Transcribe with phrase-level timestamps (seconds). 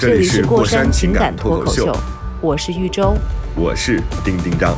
[0.00, 1.94] 这这里是过山情感脱口秀
[2.40, 3.14] 我是豫州。
[3.54, 4.74] 我是丁丁张。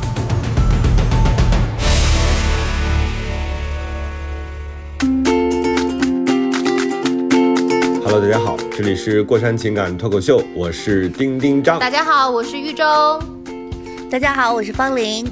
[8.03, 11.79] Hello，大家好，这里是过山情感脱口秀，我是丁丁张。
[11.79, 12.83] 大家好，我是豫州。
[14.11, 15.25] 大家好，我是方玲。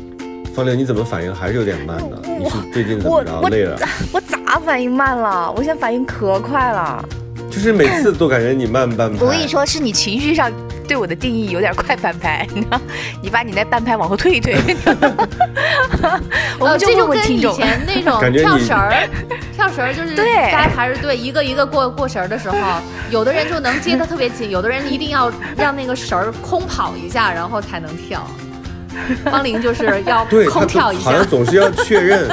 [0.55, 2.17] 方玲，你怎么反应还是有点慢呢？
[2.39, 3.78] 你是最近怎么着累了？
[4.14, 5.52] 我咋反应慢了？
[5.52, 7.03] 我现在反应可快了。
[7.52, 9.23] 就是每次都感觉你慢半拍。
[9.23, 10.50] 我跟你说，是你情绪上
[10.88, 12.80] 对我的定义有点快半拍，你知道？
[13.22, 14.56] 你把你那半拍往后退一退。
[16.58, 19.09] 我呃，们就这就跟以问问听众，前那种跳绳儿，
[19.53, 22.58] 跳绳儿就是对大家排着队一个一个过过绳儿的时候，
[23.12, 28.25] 有的人就能接的特别紧，有的人一定要让那个绳儿空跑一下，然后才能跳。
[29.23, 32.28] 方玲就是要对空跳一下好像，总是要确认，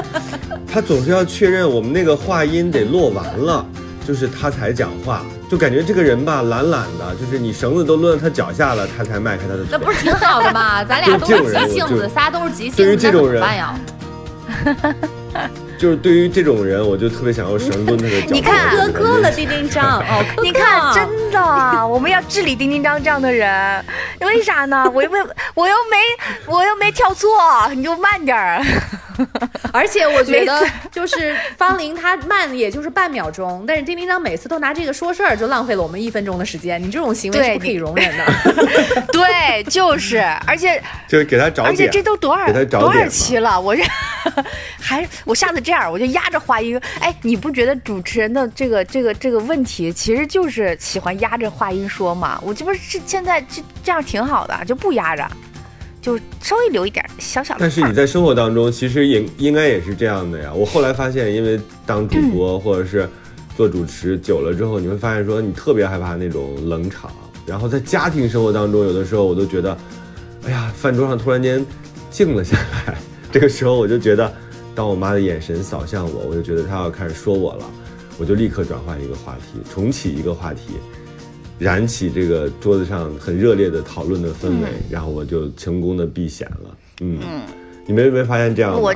[0.66, 3.64] 他总是要确认我们那个话音得落完了，
[4.08, 5.20] 就是他才讲话，
[5.50, 9.66] 就感觉这个人吧懒懒的，就是你绳子都抡到他脚下了，他才迈开他的腿。
[9.70, 10.82] 那不是挺好的吗？
[10.88, 13.48] 咱俩都是急性子，仨都是急性子，对于这种人那
[14.64, 14.92] 怎么
[15.34, 15.44] 办呀？
[15.78, 18.28] 就是对于这种人，我就特别想用绳抡他的脚。
[18.30, 23.84] 你看哥哥了，丁丁张 哦，你看，真的，我们要治理丁丁张这样的人，
[24.20, 24.90] 为啥呢？
[24.92, 25.18] 我又没，
[25.54, 25.96] 我又没，
[26.46, 27.28] 我又没跳错，
[27.76, 28.64] 你就慢点儿。
[29.72, 36.82] 而且我觉得， 就是方玲她慢也就是半秒钟，但是丁丁当每次都拿这个说事儿，就浪费了我们一分钟的时间。
[36.82, 38.24] 你这种行为是不可以容忍的。
[39.12, 41.88] 对，就是，而且就是给他找而且。
[41.88, 43.60] 这都多少给他找多少期了？
[43.60, 43.82] 我这
[44.80, 46.80] 还我下次这样，我就压着话音。
[47.00, 52.38] 哎，你不觉得主持人的这个这个这个问题，其实就是喜欢压着话音说嘛？
[52.44, 55.28] 我这不是现在这这样挺好的，就不压着，
[56.00, 57.82] 就稍微留一点小小的但是。
[57.82, 60.52] 你在生活当中，其实也应该也是这样的呀。
[60.52, 63.08] 我后来发现，因为当主播或者是
[63.56, 67.10] 做主持久了之后，你会发现说你特别害怕那种冷场。
[67.46, 69.76] 然后在家庭生活当中，有的时候我都觉得，
[70.44, 71.64] 哎呀，饭桌上突然间
[72.10, 72.56] 静了下
[72.86, 72.98] 来。
[73.32, 74.30] 这个时候我就觉得，
[74.74, 77.64] 当我妈的眼神扫向我，我就觉得她要开始说我了，
[78.18, 80.74] 我就立刻转换一个话题，重启一个话题。
[81.58, 86.76] 燃起这个桌子上很热烈的讨论的氛围，然后我就成功的避险了。
[87.00, 87.18] 嗯，
[87.86, 88.78] 你们有没有发现这样吗？
[88.78, 88.94] 我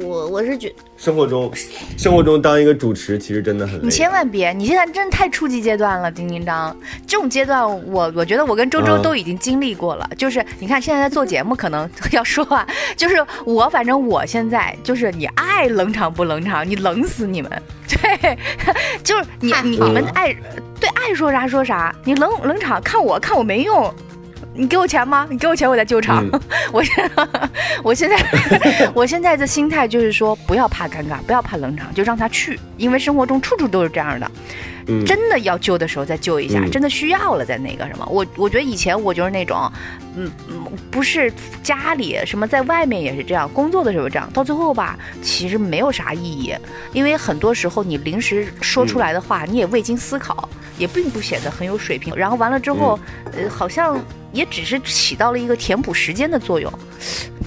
[0.00, 1.50] 我我是觉，生活中，
[1.96, 3.80] 生活中当一个主持其实真的很累。
[3.82, 6.76] 你千万别，你现在真的太初级阶段了，丁丁张。
[7.06, 10.08] 这种阶段我，我觉得我跟周周嗯都已经经历过了。
[10.18, 17.50] 就是你看，现在在做节目，可能要说话， 就是我，反正我现在就是你爱冷场不冷场，你冷死你们。
[17.88, 18.38] 对，
[19.02, 20.34] 就是你你你们了爱
[20.78, 23.94] 对爱说啥说啥，你冷冷场看我看我没用。
[24.56, 25.26] 你给我钱吗？
[25.30, 26.24] 你给我钱，我再救场。
[26.32, 26.40] 嗯
[26.72, 27.10] 我现
[27.82, 28.16] 我现在
[28.94, 34.30] 我现在的心态就是说，不要怕尴尬，不要怕冷场，就让他去，因为生活中处处都是这样的。
[34.88, 38.06] 嗯，真的要救的时候再救一下，嗯真的需要了再那个什么。
[38.06, 39.70] 我我觉得以前我就是那种，
[40.16, 46.54] 嗯嗯，不是家里什么在外面也是这样，工作的时候这样，到最后吧，其实没有啥意义，
[46.92, 52.14] 因为很多时候你临时说出来的话，你也未经思考，也并不显得很有水平。
[52.14, 52.98] 然后完了之后，
[53.32, 56.72] 呃，好像也只是起到了一个填补时间的作用。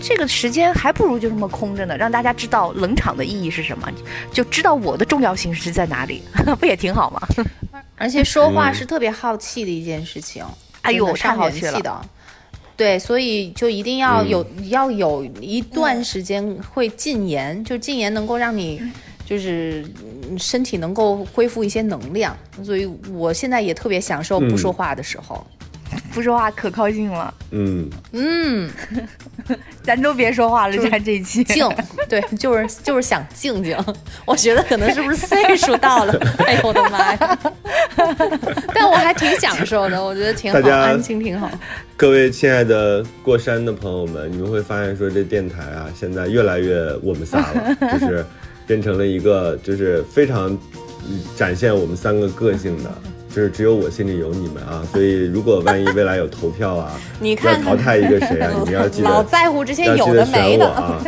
[0.02, 3.92] 这个时间还不如就这么空着呢，让大家知道冷场的意义是什么，
[4.32, 6.22] 就知道我的重要性是在哪里，
[6.60, 7.20] 不也挺好吗？
[7.98, 10.46] 而且说话嗯是特别耗气的一件事情，
[10.84, 12.06] 哎呦太耗气了。
[12.78, 18.82] 对，所以就一定要嗯有、要有一段时间会禁言，就禁言能够让你
[19.30, 19.86] 就是
[20.30, 22.36] 嗯身体能够恢复一些能量。
[22.64, 25.46] 所以我现在也特别享受不说话的时候。
[26.14, 28.70] 不说话可高兴了，嗯，嗯，
[29.82, 31.68] 咱都别说话了，咱这一期静，
[32.08, 33.76] 对，就是就是想静静。
[34.24, 36.14] 我觉得可能是不是岁数到了？
[36.46, 37.40] 哎呦我的妈呀！
[38.74, 41.50] 但我还挺享受的，我觉得挺好，大家安静挺好。
[41.98, 48.24] 各位亲爱的过山的朋友们，你们会发现说这电台啊，现在越来越我们仨了，就是
[48.70, 50.50] 变成了一个就是非常
[51.10, 52.90] 嗯展现我们三个个性的。
[53.32, 60.66] 就是只有我心里有你们啊，所以如果万一未来有投票啊，你要淘汰一个谁啊， 你们要记得老在乎这些有选的没的。
[60.66, 61.04] 我啊。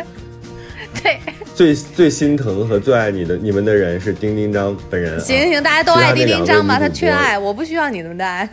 [1.02, 1.18] 对，
[1.54, 5.20] 最最心疼和最爱你的你们的人是丁丁张本人、啊。
[5.20, 8.48] 行行，大家都爱丁丁张吧，他缺爱，我不需要你们的爱，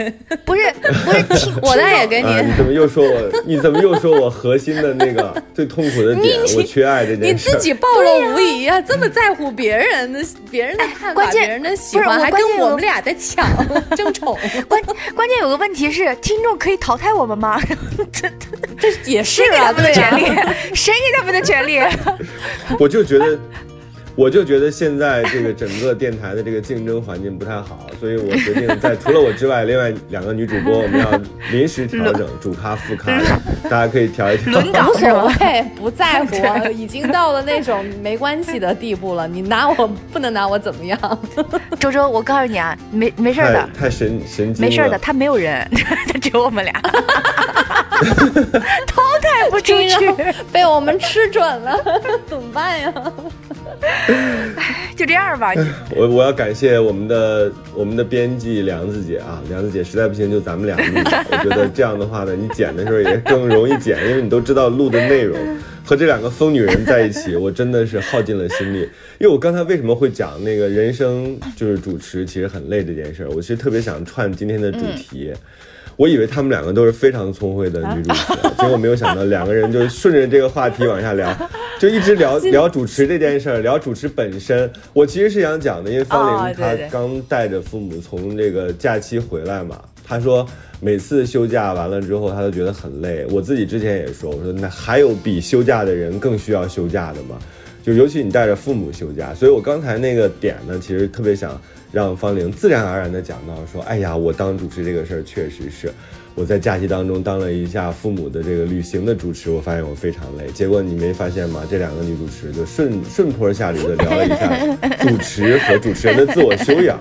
[0.46, 0.72] 不是
[1.06, 2.28] 不是听 我的爱也给你。
[2.28, 2.42] 啊！
[2.42, 3.32] 你怎么又说我？
[3.46, 6.38] 你怎么又说我核心的那个 最痛苦的点？
[6.58, 7.56] 我缺爱这你件事你。
[7.56, 8.82] 自己暴露无遗啊！
[8.82, 10.20] 这么在乎别人的
[10.52, 13.48] 别人的看法、关键别人的喜欢，还跟我们俩在抢
[13.96, 14.38] 争宠，
[14.68, 14.82] 关
[15.16, 17.62] 关键有个问题是，听众可以淘汰我们吗？
[18.12, 18.30] 这
[18.78, 20.54] 这也是他们的权利呀。？
[20.74, 21.80] 谁给他们的权利？
[22.80, 23.38] 我就觉得，
[24.16, 31.10] 我就觉得现在这个整个电台的这个竞争环境不太好，所以我决定在除了我之外，另外两个女主播我们要
[31.52, 33.26] 临时调整主咖副咖的，
[33.70, 34.52] 大家可以调一调。
[34.52, 35.32] 轮岗无所？
[35.40, 39.26] 谓，不在乎，已经到了那种没关系的地步了。
[39.26, 41.00] 你拿我不能拿我怎么样？
[41.80, 45.66] 周周，我告诉你啊，没没事的太，神神经了，没事的，他没有人，
[46.12, 46.90] 他只有我们俩，淘
[49.22, 51.76] 汰不出去， 被我们吃准了，
[52.28, 52.94] 怎么办呀？
[54.96, 55.54] 就这样吧。
[55.96, 61.00] 我我要感谢我们的我们的编辑梁子姐啊，梁子姐实在不行就咱们俩录，
[61.32, 65.38] 我觉得这样的话呢，你剪的时候也更容易剪，因为你都知道录的内容。
[65.86, 68.82] 和这两个疯女人在一起，我真的是耗尽了心力。
[69.18, 75.34] 因为我刚才为什么会讲那个人生就是主持其实很累这件事儿，我其实特别想串今天的主题。
[76.00, 81.30] 我以为他们两个都是非常聪慧的女主持， 结果没有想到两个人就顺着这个话题往下聊，
[81.78, 84.72] 就一直聊聊主持这件事儿，聊主持本身。
[84.94, 90.48] 我其实是想讲的，因为方哦玲她刚带着父母从这个假期回来嘛，她说
[90.80, 93.26] 每次休假完了之后，她都觉得很累。
[93.30, 97.38] 我自己之前也说，我说那还有比休假的人更需要休假的吗？
[97.84, 101.60] 就尤其你带着父母休假，所以我刚才那个点呢，其实特别想
[101.92, 105.92] 让方玲自然而然地讲到说，哎呀，我当主持这个事儿确实是
[106.36, 110.48] 我在假期当中当了一下父母的这个旅行的主持，我发现我非常累。
[110.54, 111.64] 结果你没发现吗？
[111.70, 114.56] 这两个女主持就顺顺坡下驴的聊了一下
[115.08, 117.00] 主持和主持人的自我修养。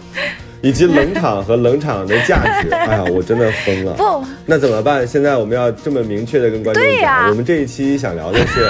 [0.61, 3.93] 以及冷场和冷场的价值， 哎呀，我真的疯了。
[3.95, 5.07] 不，那怎么办？
[5.07, 8.69] 现在我们要这么明确的跟观众讲，对呀我们这一期想聊的是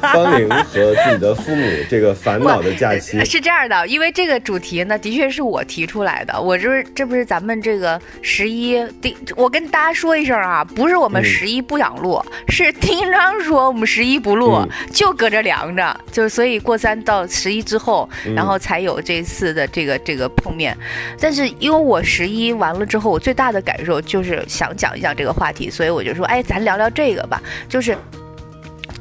[0.00, 3.22] 方玲和自己的父母这个烦恼的假期。
[3.26, 6.40] 是这样的，因为这个主题呢，的确是我提出来的。
[6.40, 20.76] 我这这不是咱们这个十一第，我跟大家说一声啊，不是我们嗯十一不想录，是丁章说我们十一不录，嗯就搁这凉着，就是所以过三到十一之后，嗯然后才有这次的这个这个碰面。
[21.20, 27.96] 但是因为我十一完了之后，我最大的感受就是想讲一讲这个话题，所以我就说，哎，咱聊聊这个吧，就是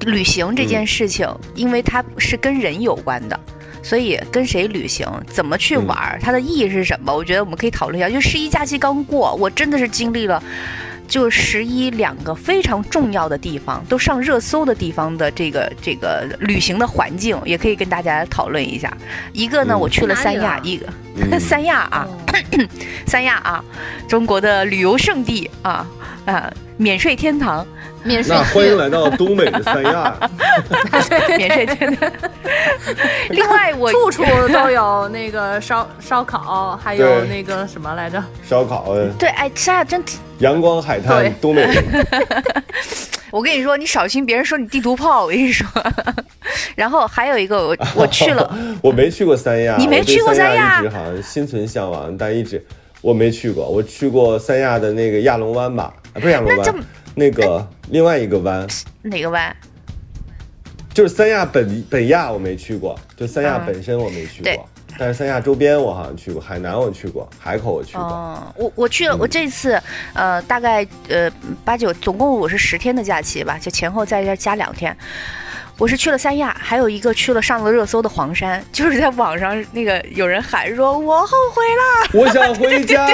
[0.01, 3.39] 旅行这件事情，因为它是跟人有关的。
[3.83, 7.15] 所以跟谁旅行，怎么去玩儿，它的意义是什么？
[7.15, 8.09] 我觉得我们可以讨论一下。
[8.09, 10.43] 就十一假期刚过，我真的是经历了，
[11.07, 18.95] 就十一两个非常重要的地方，都上热搜的地方的这个这个旅行的环境，也可以跟大家讨论一下。
[19.33, 19.79] 一个呢，嗯。
[19.79, 21.39] 我去了三亚，一个、嗯。
[21.39, 22.07] 三亚啊，
[23.07, 23.63] 三亚啊，
[24.07, 25.87] 中国的旅游胜地啊
[26.27, 27.65] 啊，免税天堂，
[28.03, 30.13] 免税那欢迎来到东北的三亚。
[31.37, 32.11] 免税天堂。
[33.31, 38.21] 另外我处处都有那个烧烧烤，还有那个什么来着？
[38.43, 40.19] 烧烤，对，哎，三亚真挺。
[40.39, 41.83] 阳光海滩，东北人。
[43.31, 45.23] 我跟你说，你小心别人说你地图炮。
[45.23, 45.65] 我跟你说，
[46.75, 52.61] 然后还有一个，我我去了，我没去过三亚，你没去过三三亚一直好像心存向往，但一直
[53.01, 53.67] 我没去过。
[53.67, 56.75] 我去过三亚的那个亚龙湾吧，啊，不是亚龙湾，
[57.15, 58.67] 那个另外一个湾，
[59.03, 59.55] 哪个湾？
[60.93, 68.03] 就是三亚本本亚我没去过，就三亚嗯本身我没去对过，但是三亚周边我好像去过，海南我去过，海口我去过。
[68.03, 69.79] 哦，我我去了，嗯我这次
[70.13, 71.31] 呃大概呃
[71.63, 74.95] 八九，总共我是十天的假期吧，就前后在这加两天。
[75.77, 83.05] 我是去了三亚，还有一个去了上了热搜的黄山，就是在网上那个有人喊说：“我后悔啦我想回家，！”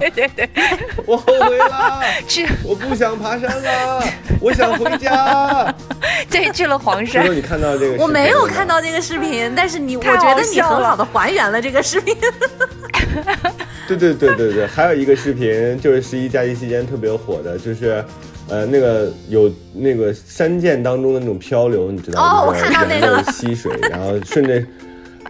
[0.00, 0.64] 对对对对对，
[1.06, 4.02] 我后悔了， 去我不想爬山了，
[4.40, 5.72] 我想回家。
[6.28, 8.02] 对去了黄山石头，，你看到这个？
[8.02, 8.66] 我没有看。
[8.68, 12.14] 到这个视频，但是你，我觉得你很好的还原了这个视频。
[13.88, 18.04] 对对对对对，还有一个视频就是十一假期期间特别火的，就是。
[18.48, 22.50] 呃，那个有那个山涧当中的那种漂流，你知道吗？
[22.50, 24.62] 哦就是我看到那个溪水，然后顺着，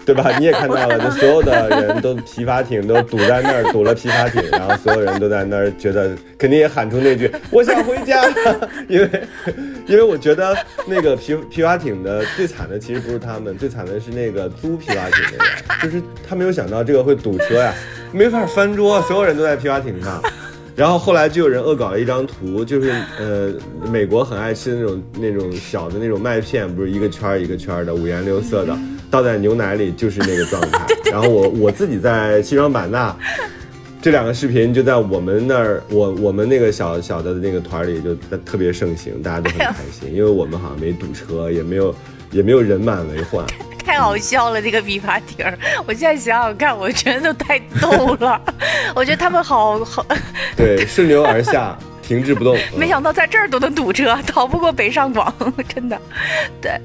[0.07, 0.39] 对吧？
[0.39, 8.23] 你也看到了， 就所有的人都皮划艇都堵在那儿，堵了皮划艇，然后所有人都在那儿，觉得肯定也喊出那句“我想回家”，
[8.89, 9.11] 因为
[9.87, 10.57] 因为我觉得
[10.87, 17.75] 那个皮皮划艇的最惨的其实不是他们，最惨的是那个租皮划艇的人，就是他没有想到这个会堵车呀，
[18.13, 20.23] 没法翻桌，所有人都在皮划艇上。
[20.79, 23.53] 然后后来就有人恶搞了一张图，就是呃，
[23.91, 28.79] 美国很爱吃的那种那种小的那种麦片，不是一个圈儿一个圈儿的，五颜六色的，
[29.11, 30.87] 倒在牛奶里就是那个状态。
[31.11, 33.13] 然后我我自己在西双版纳。
[34.01, 41.93] 这两个视频就在我们那儿，我我们那个小小的那个团里就特别盛行，大家都很开心，因为我们好像没堵车，也没有
[42.31, 43.45] 也没有人满为患。
[43.89, 48.39] 太好笑了，这个比发亭儿， 我现在想想看，我觉得都太逗了。
[48.95, 50.05] 我觉得他们好好，
[50.55, 52.55] 对，顺流而下，停滞不动。
[52.77, 55.35] 没想到在这儿都能堵车，逃不过北上广，
[55.75, 55.99] 真的。
[56.61, 56.79] 对，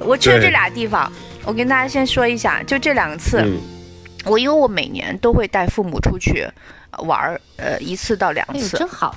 [0.00, 1.10] 我去了这俩地方，
[1.44, 3.40] 我跟大家先说一下，就这两次。
[4.24, 6.44] 我因为我每年都会带父母出去
[7.04, 9.14] 玩儿，呃，一次到两次，真好。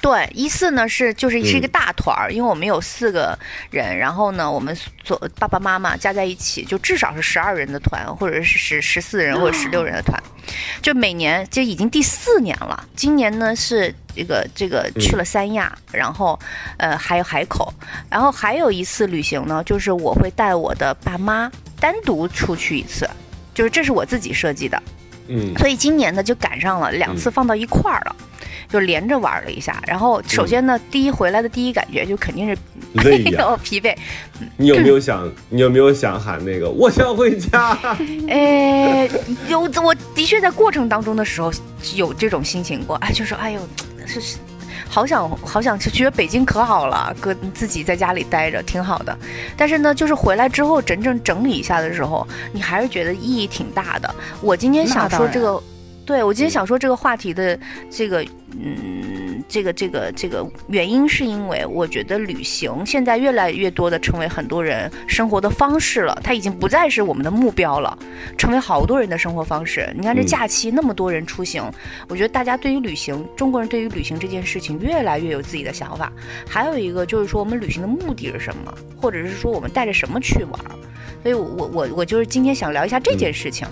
[0.00, 3.36] 对，一次呢是就是是一个大团儿，因为我们有四个
[3.70, 10.16] 人，然后呢，我们所爸爸妈妈加在一起，就至少是十二人的团，或者是十十四人或者十六人的团。
[10.80, 16.38] 就每年就已经第四年了，今年呢是这个这个去了三亚，然后
[16.76, 17.74] 呃还有海口，
[18.08, 21.50] 然后还有一次旅行呢，就是我会带我的爸妈
[21.80, 23.08] 单独出去一次。
[23.52, 24.80] 就是这是我自己设计的，
[25.28, 28.16] 嗯，所以今年呢就赶上了两次放到一块儿了，
[28.68, 29.82] 就连着玩了一下。
[29.86, 32.56] 然后首先呢，第一回来的第一感觉就肯定是
[33.04, 33.94] 累呀， 疲惫。
[34.56, 37.78] 你有没有想，你有没有想喊那个我想回家？
[38.28, 39.08] 哎，
[39.48, 41.52] 有，我的确在过程当中的时候
[41.94, 43.60] 有这种心情过，哎，就说哎呦，
[44.06, 44.38] 是。
[44.88, 49.16] 好想好想去，觉得北京可好了，哥自己在家里待着挺好的。
[49.56, 54.14] 但是呢，就是回来之后，真正整理一下的时候，你还是觉得意义挺大的。
[54.40, 55.62] 我今天想说这个，
[56.08, 57.58] 对我今天想说这个话题的
[57.90, 58.24] 这个，
[58.58, 59.26] 嗯。
[59.50, 67.98] 这个这个这个原因是因为我觉得旅行现在越来越多的成为很多人生活的方式了，它已经不再是我们的目标了，
[68.36, 69.90] 成为好多人的生活方式。
[69.96, 71.64] 你看这假期那么多人出行，
[72.08, 76.12] 我觉得大家对于旅行，中国人对于旅行这件事情越来越有自己的想法。
[76.46, 80.60] 还有一个就是说，我们旅行的目的是什么，或者是说我们带着什么去玩。
[81.22, 83.66] 所以我我我就是今天想聊一下这件事情。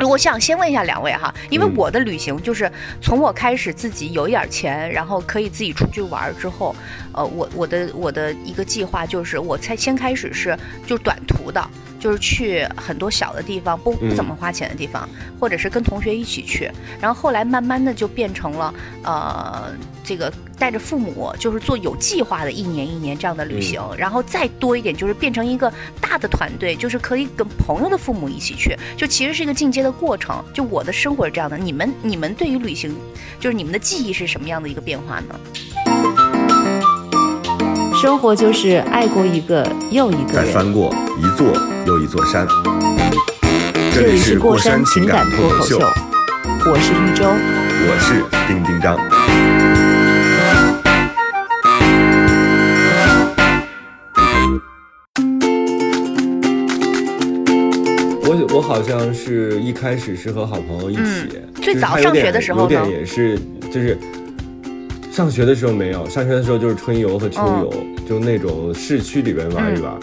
[0.00, 2.70] 我想先问一下两位哈，因为我的旅行就是
[3.00, 6.74] 从我开始自己有一点钱，然后可以自己出去玩之后，
[7.12, 11.70] 呃，我我的我的一个计划就是，我才先开始是就短途的。
[12.04, 15.08] 就是去很多小的地方，不不怎么花钱的地方，
[15.40, 16.70] 或者是跟同学一起去，
[17.00, 19.72] 然后后来慢慢的就变成了，呃，
[20.04, 30.44] 这个带着父母，就是做有计划的一年一年这样的旅行，然后再多一点，就是变成一个大的团队，就是可以跟朋友的父母一起去，就其实是一个进阶的过程。
[30.52, 32.94] 就我的生活是这样的，你们你们对于旅行，
[33.40, 35.40] 就是你们的记忆是什么样的一个变化呢？
[37.96, 42.46] 生活就是爱过一个又一个人，再翻过一座又一座山。
[43.92, 45.78] 这里是过山情感脱口秀，
[46.66, 48.96] 我是玉州，我是丁丁张。
[58.26, 63.38] 我我好像是一开始是和好朋友一起，最早上学的时候有点也是
[63.70, 63.98] 就是。
[65.12, 67.72] 上学的时候没有，上学的时候就是春游和秋游，
[68.04, 69.94] 就那种市区里边玩一玩。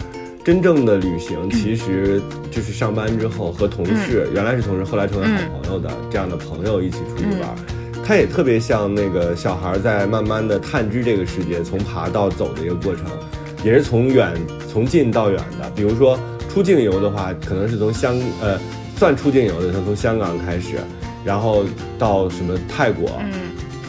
[0.43, 2.19] 真正的旅行其实
[2.49, 7.55] 就是上班之后和同事，原来是同事，后来成为好朋友的这样的朋友一起出去玩。
[8.03, 13.05] 它也特别像那个小孩在慢慢的探知这个世界，从爬到走的一个过程，
[13.63, 14.33] 也是从远
[14.67, 15.69] 从近到远的。
[15.75, 16.19] 比如说
[16.49, 18.59] 出境游的话，可能是从香呃
[18.97, 20.77] 算出境游的，从从香港开始，
[21.23, 21.63] 然后
[21.99, 23.21] 到什么泰国。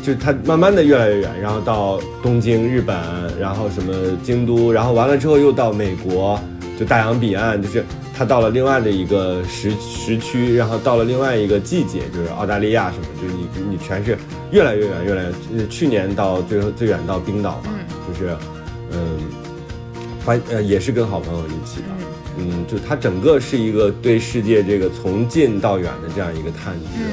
[0.03, 2.97] 就它慢慢的越来越远，然后到东京、日本，
[3.39, 3.95] 然后什么
[4.25, 6.39] 京都，然后完了之后又到美国，
[6.79, 14.19] 就大洋彼岸，就是它到了另外的一个时时区，然后到了另外一个季节，就是澳大利亚什么，就是你你全是
[14.51, 15.67] 越来越远，越来越。
[15.69, 17.71] 去年到最后最远到冰岛嘛，
[18.09, 18.37] 就是
[18.91, 19.19] 嗯，
[20.25, 21.87] 发呃也是跟好朋友一起的，
[22.39, 27.05] 嗯，就它整个是一个对世界这个从近到远的这样一个探知。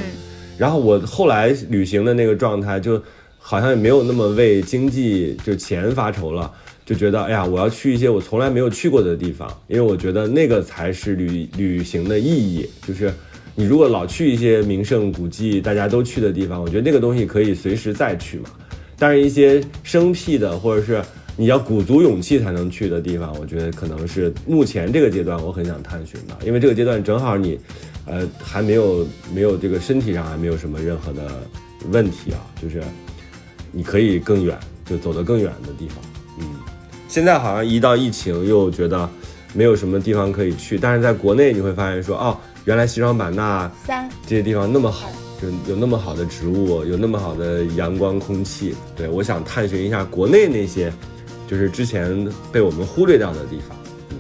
[0.60, 3.02] 然后我后来旅行的那个状态，就
[3.38, 6.52] 好像也没有那么为经济就钱发愁了，
[6.86, 12.70] 就觉得哎呀，我要去一些我从来没有去过的地方，因为我觉得那个才是旅旅行的意义。
[12.86, 13.10] 就是
[13.56, 18.50] 你如果老去一些名胜古迹大家都去的地方，我觉得那个东西可以随时再去嘛。
[18.98, 21.02] 但是，一些生僻的或者是
[21.38, 27.58] 你要鼓足勇气才能去的地方，我觉得可能是目前这个阶段我很想探寻的，因为这个阶段正好你。
[28.10, 31.48] 呃，还没有没有这个身体上还没有什么任何的
[31.92, 32.82] 问题啊，就是
[33.72, 35.98] 你可以更远，就走得更远的地方。
[36.40, 36.46] 嗯，
[37.08, 39.08] 现在好像一到疫情又觉得
[39.54, 42.36] 没有什么地方可以去，但是在国内你会发现说，哦，
[42.66, 48.74] 原来西双版纳三这些地方那么好，就有那么好的植物，有那么好的阳光空气。
[48.96, 50.92] 对我想探寻一下国内那些，
[51.48, 53.78] 就是之前被我们忽略掉的地方。
[54.10, 54.18] 嗯，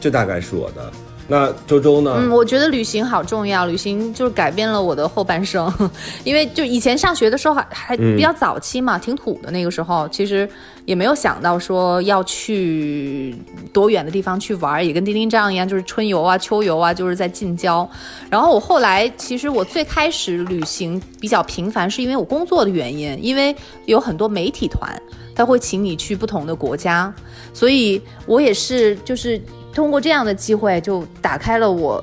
[0.00, 0.90] 这大概是我的。
[1.28, 2.14] 那周周呢？
[2.18, 5.72] 嗯，我觉得旅行好重要，旅行就是改变了我的后半生。
[6.24, 10.48] 因为就以前上学的时候还还比较早期嘛，挺土的那个时候，其实
[10.84, 13.34] 也没有想到说要去
[13.72, 17.88] 多远的地方去玩，也跟丁丁这样一样，就是春游啊、秋游啊，就是在近郊。
[18.28, 23.54] 然后我后来其实我最开始旅行比较频繁，是因为我工作的原因，因为
[23.86, 25.00] 有很多媒体团，
[25.34, 27.14] 他会请你去不同的国家，
[27.54, 29.40] 所以我也是就是。
[29.74, 32.02] 通过这样的机会，就打开了我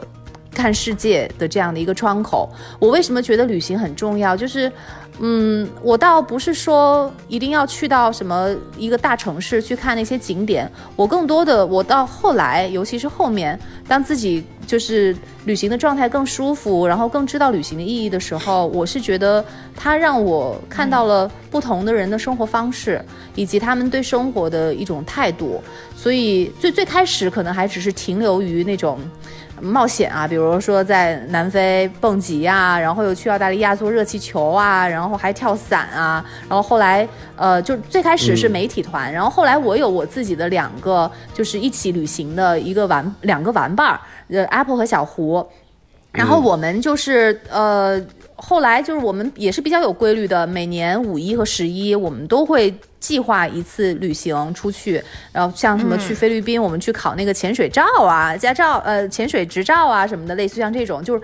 [0.54, 2.50] 看世界的这样的一个窗口。
[2.80, 4.36] 我为什么觉得旅行很重要？
[4.36, 4.72] 就是。
[5.22, 19.44] 嗯，我倒不是说一定要去到什么一个大城市去看那些景点，我更多的，我到后来，尤其是后面，当自己就是旅行的状态更舒服，然后更知道旅行的意义的时候，我是觉得
[19.76, 23.04] 它让我看到了不同的人的生活方式，
[23.36, 25.62] 以及他们对生活的一种态度。
[25.98, 28.98] 所以最最开始可能还只是停留于那种。
[29.62, 44.00] 冒险啊，比如说在南非蹦极呀，然后又去澳大利亚坐热气球啊，然后还跳伞啊，然后后来呃，就最开始是媒体团，然后后来我有我自己的两个，就是一起旅行的一个玩两个玩伴儿，
[44.30, 45.46] 呃，Apple 和小胡，
[46.12, 48.02] 然后我们就是呃。
[48.42, 61.22] 后来就是我们也是比较有规律的，每年五一和十一我们都会计划一次旅行出去，然后像什么去菲律宾，我们去考那个潜水照啊、驾照呃潜水执照啊什么的，类似像这种，就是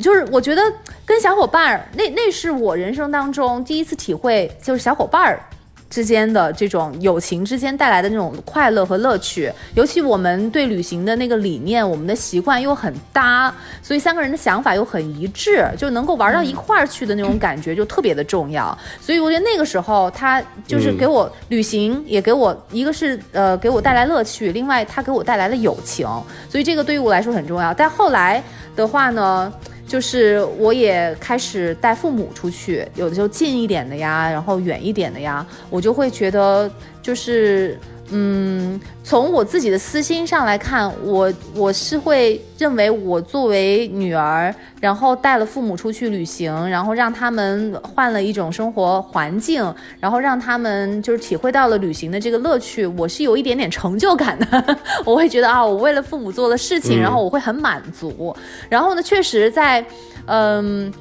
[0.00, 0.62] 就是我觉得
[1.04, 5.40] 跟小伙伴儿，那那是我人生当中第一次体会，就是小伙伴儿。
[5.88, 18.76] 之间的这种友情之间带来的那种快乐和乐趣，尤其我们对旅行的那个理念，我们的习惯又很搭，所以三个人的想法又很一致，就能够玩到一块儿去的那种感觉就特别的重要。
[19.00, 26.06] 所以我觉得那个时候他就是给我旅行，也给我一个是呃给我带来乐趣，另外他给我带来了友情，
[26.50, 27.72] 所以这个对于我来说很重要。
[27.72, 28.42] 但后来
[28.74, 29.52] 的话呢？
[29.86, 37.78] 就是我也开始带父母出去，有的时候近一点的呀，然后远一点的呀，我就会觉得就是。
[38.10, 54.78] 嗯，从我自己的私心上来看，我我是会认为，我作为女儿，然后带了父母出去旅行，然后让他们换了一种生活环境，然后让他们就是体会到了旅行的这个乐趣，我是有一点点成就感的。
[55.04, 58.34] 我会觉得啊，我为了父母做的事情，然后我会很满足。
[58.68, 59.84] 然后呢，确实在，
[60.26, 60.92] 嗯。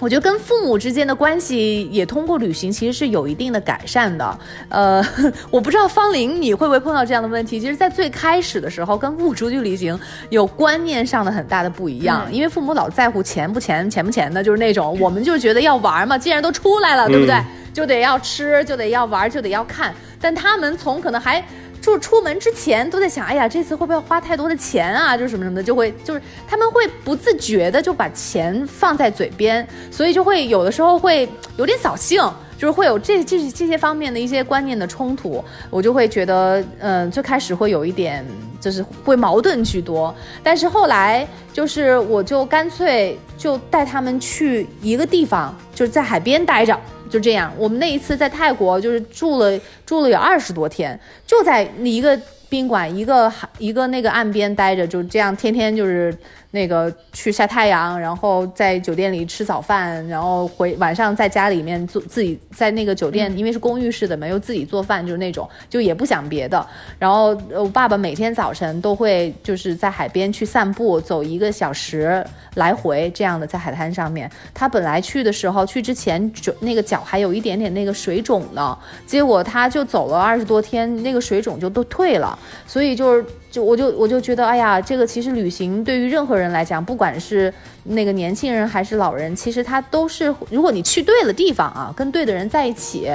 [0.00, 4.38] 我觉得跟父母之间的关系也通过旅行其实是有一定的改善的。
[4.68, 5.04] 呃，
[5.50, 7.58] 我不知道方玲你会不会碰到这样的问题？
[7.58, 9.98] 其实，在最开始的时候，跟父母出去旅行
[10.30, 17.36] 有观念上的很大的不一样，因为父母老在乎钱不钱、钱不钱的，就是那种我们就觉得要玩嘛，既然都出来了，对不对？
[17.74, 19.94] 就得要吃，就得要玩，就得要看。
[20.20, 21.44] 但他们从可能还。
[21.80, 25.16] 就是出门之前都在想，哎呀，这次会不会花太多的钱啊？
[25.16, 32.22] 就是什么什么的，就会就是他们会不自觉的就把钱放在嘴边，所以就会有的时候会有点扫兴，
[32.58, 38.24] 就是会有这这这些方面的一些观念的冲突，我就会觉得，嗯，最开始会有一点
[38.60, 46.78] 就是会矛盾居多，但是后来就是我就干脆就带他们去一个地方，就是在海边待着。
[47.10, 52.18] 就这样，我们那一次在泰国就是住了住了有二十多天，就在那一个
[52.48, 56.14] 宾馆一个海一个那个岸边待着，就这样天天就是。
[56.50, 66.66] 那个去晒太阳，然后在酒店里吃早饭，然后回晚上在家里面做自己在那个酒店，因为是公寓式的嘛，又自己做饭，就是那种就也不想别的。
[66.98, 74.30] 然后我爸爸每天早晨都会就是在海边去散步，走一个小时来回这样的在海滩上面。
[74.54, 82.38] 他本来去的时候去之前就那个脚还有一点点那个水肿呢，结果他就走了二十多天，那个水肿就都退了。
[82.66, 83.24] 所以就是。
[83.50, 87.52] 就我就我就觉得，哎呀，这个其实旅行对于任何人来讲，不管是
[87.84, 93.10] 那个年轻人还是老人，其实他都是，如果你去对了地方啊，跟对的人在一起，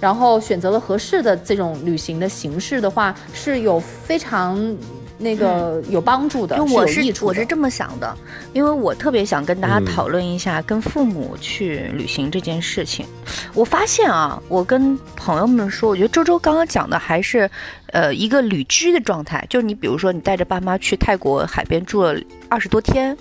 [0.00, 4.76] 然后选择了合适的这种旅行的形式的话，是有非常。
[5.18, 8.16] 那个有帮助的，就我是我是这么想的，
[8.52, 13.04] 因为我特别想跟大家讨论一下跟父母去旅行这件事情。
[13.52, 17.50] 我发现啊，我跟朋友们说，我觉得周周刚刚讲的还是，
[17.88, 19.44] 呃，一个旅居的状态。
[19.50, 22.14] 就你比如说，你带着爸妈去泰国海边住了
[22.48, 23.16] 二十多天，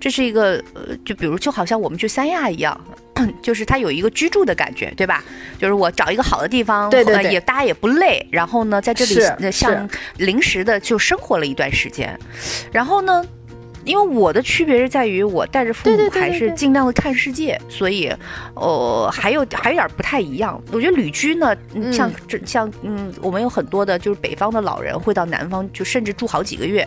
[0.00, 2.78] 这是一个呃，就比如就好像我们去三亚一样。
[3.42, 5.24] 就是他有一个居住的感觉，对吧？
[5.58, 12.16] 就是我找一个好的地方，对对对，也大家也不累，然后呢，在这里像临时的就生活了一段时间，
[12.70, 13.24] 然后呢，
[13.88, 18.12] 因为我的区别是在于我带着父母还是尽量的看世界，所以，
[18.54, 20.62] 呃，还有还有点儿不太一样。
[20.70, 26.86] 我觉得旅居呢，嗯像嗯这像嗯，我们有很多的就是北方的老人会到南方，就甚至住好几个月，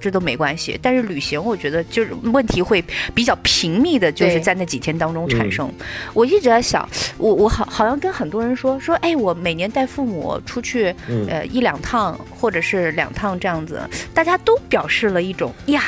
[0.00, 0.76] 这都没关系。
[0.82, 2.84] 但是旅行，我觉得就是问题会
[3.14, 5.72] 比较频密的，就是在那几天当中产嗯生。
[6.14, 13.80] 我一直在想，我我好好像跟很多人说说，哎，我每年带父母出去，嗯呃，一两趟或者是两趟这样子，
[14.12, 15.84] 大家都表示了一种呀。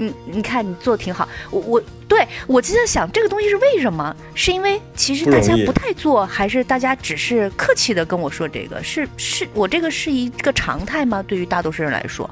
[0.00, 4.16] 你你看你做的挺好，我我对我就在想这个东西是为什么？
[4.34, 8.82] 是因为其实大家不太做，还是大家只是客气的跟我说这个？
[8.82, 11.22] 是是我这个是一个常态吗？
[11.22, 12.28] 对于大多数人来说，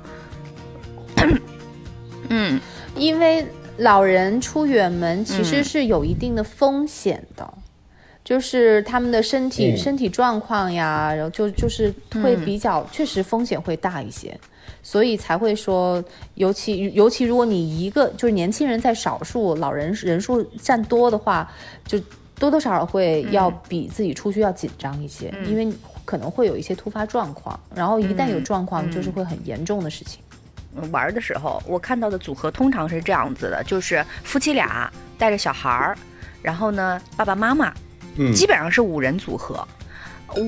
[2.31, 2.59] 嗯
[2.97, 7.53] 因为老人出远门其实嗯是有一定的风险的，
[8.25, 14.37] 就是他们的身体、嗯身体状况呀，然后就就是会嗯比较、确实风险会大一些，
[14.83, 16.03] 所以才会说，
[16.35, 21.51] 尤其尤其如果你一个就是年轻人在少数，老人人数占多的话，
[21.87, 21.99] 就
[22.39, 25.73] 多多少少会要比自己出去要紧张一些，因为
[26.05, 30.21] 可能会有一些突发状况，然后一旦有状况，就是会很严重的事情。
[30.93, 35.99] 玩儿的时候，我看到的组合通常是这样子的，就是夫妻俩带着小孩儿，
[36.41, 37.75] 然后呢爸爸妈妈，
[38.17, 38.33] 嗯。
[38.33, 39.67] 基本上是五人组合。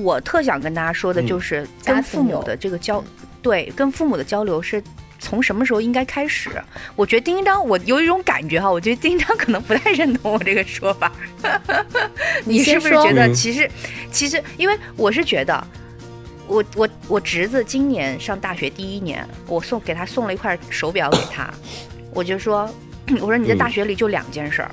[0.03, 3.03] 我特想跟大家说的就是跟父母的这个交，
[3.41, 4.81] 对，跟父母的交流是
[5.19, 6.49] 从什么时候应该开始？
[6.95, 11.11] 我觉得丁丁章，我有一种感觉哈，我觉得丁丁章可能不太认同我这个说法。
[12.45, 13.69] 你是不是觉得嗯其实
[14.11, 15.67] 其实，因为我是觉得。
[16.47, 21.49] 我我我侄子今年上大学第一年，我送给他送了一块手表给他，
[22.13, 22.69] 我就说，
[23.21, 24.71] 我说你在大学里就两件事儿，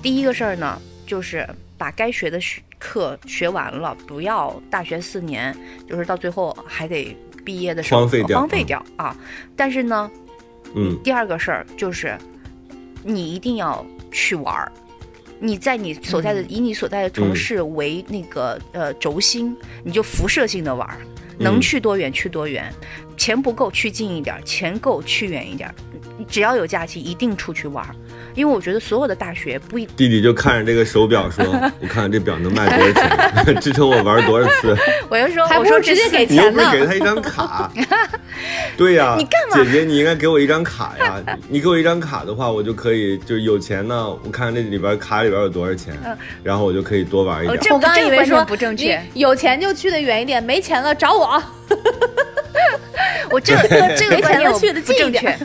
[0.00, 1.44] 第一个事儿呢就是
[1.76, 5.56] 把该学的学课学完了，不要大学四年
[5.88, 9.16] 就是到最后还得毕业的时候荒废掉荒废嗯掉啊。
[9.54, 10.10] 但是呢，
[10.74, 12.16] 嗯第二个事儿就是，
[13.02, 14.72] 你一定要去玩儿。
[15.40, 20.96] 你在你所在的、以你所在的城市为那个、呃轴心，你就辐射性的玩儿，
[21.38, 22.72] 能嗯去多远去多远。
[23.16, 25.74] 钱不够去近一点儿，钱够去远一点儿。
[26.26, 27.94] 只要有假期，一定出去玩儿。
[28.34, 31.44] 因为我觉得所有的大学不一弟弟就看着这个手表说：
[31.80, 34.76] “我看看这表能卖多少钱， 支撑我玩多少次。
[35.08, 36.72] 我就说，还我说不如直接这给”你又不是钱呢。
[36.72, 37.70] 给他一张卡，
[38.76, 41.22] 对呀，你干嘛姐姐，你应该给我一张卡呀！
[41.48, 45.94] 你给我一张卡的话，我就可以就是有钱呢，我看看这里边卡里边有多少钱，
[46.42, 47.54] 然后我就可以多玩一点。
[47.54, 51.42] 哦这我刚刚以为说不正确你有钱就去的远一点，没钱了找我。
[53.30, 55.36] 我这个这个这个观念我不正确，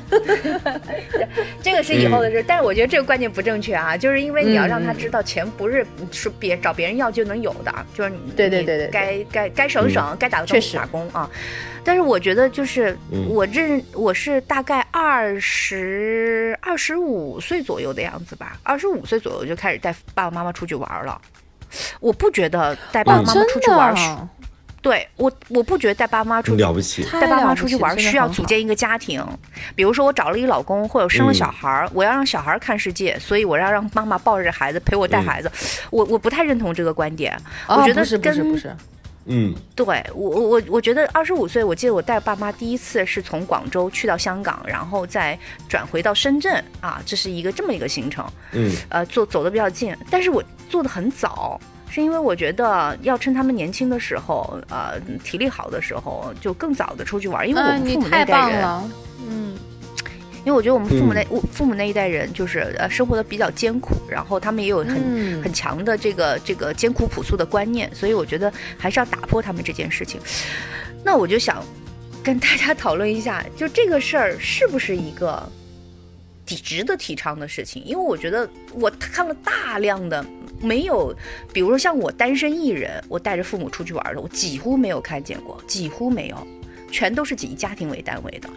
[1.63, 2.43] 这个是以后的事。
[2.47, 4.97] 但是我觉得这个观念不正确啊，就是因为你要让他嗯。
[4.97, 8.91] 知道钱不是说别找别人要就能有的，就是你你对对对对对。
[8.91, 10.77] 该该该省省，该打个工确实。
[10.77, 11.27] 打工啊。
[11.83, 13.27] 但是我觉得就是嗯。
[13.29, 21.19] 我认我是大概二十二十五岁左右的样子吧，二十五岁左右就开始带爸爸妈妈出去玩了。
[21.99, 23.95] 我不觉得带爸爸，妈妈出去玩
[24.81, 29.23] 对我我不觉得带爸妈出去了不起，带爸妈出去玩需要组建一个家庭，
[29.75, 35.51] 比如说我找了一个老公，或者生了小孩儿，我要让小孩儿看世界，所以我要让妈妈抱着孩子陪我带孩子。
[35.89, 37.35] 我我不太认同这个观点，
[37.67, 38.75] 哦我觉得不是不是跟不是，
[39.25, 45.37] 嗯对我我我我觉得二十五岁，我记得我带爸妈第一次是从广州去到香港，然后再
[45.67, 48.25] 转回到深圳啊，这是一个这么一个行程。
[48.53, 58.91] 嗯呃，坐走的比较近，但是我做的很早，是因为我觉得要趁他们年轻的时候，呃，体力好的时候，就更早的出去玩，因为我嗯，们父母那你太一代人，棒了，
[59.27, 59.55] 嗯，
[60.39, 61.15] 因为我觉得我们父母嗯。
[61.15, 65.41] 那、我父母那一代人就是呃生活的比较艰苦，然后他们也有很、嗯。
[65.41, 70.19] 很强的这个这个艰苦朴素的观念，所以我觉得还是要打破他们这件事情。
[71.03, 71.63] 那我就想
[72.23, 75.58] 跟大家讨论一下，就这个事儿是不是一个抵
[76.55, 77.83] 值得提倡的事情？
[77.85, 80.25] 因为我觉得我看了大量的
[80.61, 81.13] 没有，
[81.53, 86.47] 比如说像我单身一人，我带着父母出去玩的，我几乎没有看见过，几乎没有，
[86.91, 88.49] 全都是以家庭为单位的。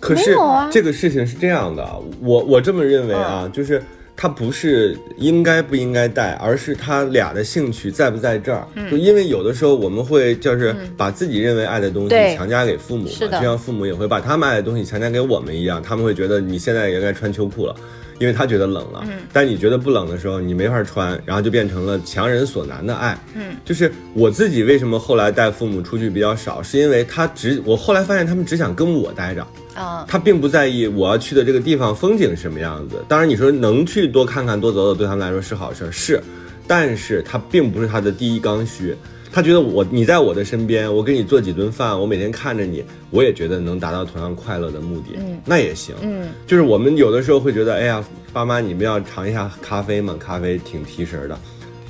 [0.00, 1.84] 可是啊这个事情是这样的，
[2.20, 3.82] 我我这么认为啊，嗯就是
[4.20, 8.66] 他不是应该不应该带，而是他俩的兴趣在不在这儿。
[8.74, 8.90] 嗯。
[8.90, 13.38] 就因为有的时候我们会就是把自己认为爱的东西强加给父母嘛，是的。
[13.38, 17.76] 就像父母也会把他们爱的东西强加给我们一样，他们会觉得你现在也应该穿秋裤了。
[18.18, 19.20] 因为他觉得冷了，嗯。
[19.32, 23.16] 但你觉得不冷的时候，你没法穿，然后就变成了强人所难的爱。
[23.36, 29.46] 嗯，就是我自己为什么后来带父母出去比较少，是因为他只我后来发现他们只想跟我待着，
[29.78, 33.04] 啊、他并不在意我要去的这个地方风景是什么样子。
[33.08, 36.20] 当然，你说能去多看看、多走走，对他们来说是好事儿，是，
[36.66, 38.94] 但是他并不是他的第一刚需。
[39.30, 45.94] 他觉得我你在我的身边，我给你做几顿饭，我每天看着你，我也觉得能达到同样快乐的目的，嗯那也行。
[46.00, 51.38] 嗯就是我们有的时候会觉得，哎呀，爸妈你们要尝一下咖啡嘛，咖啡挺提神的。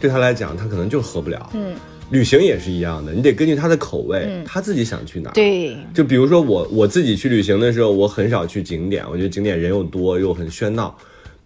[0.01, 1.51] 对他来讲，他可能就喝不了。
[1.55, 1.74] 嗯
[2.11, 5.33] 旅行也是一样的，你得根据他的口味，嗯他自己想去哪儿。
[5.33, 10.97] 对，就比如说我我自己去旅行的时候，我很少去景点，我觉得景点人又多又很喧闹，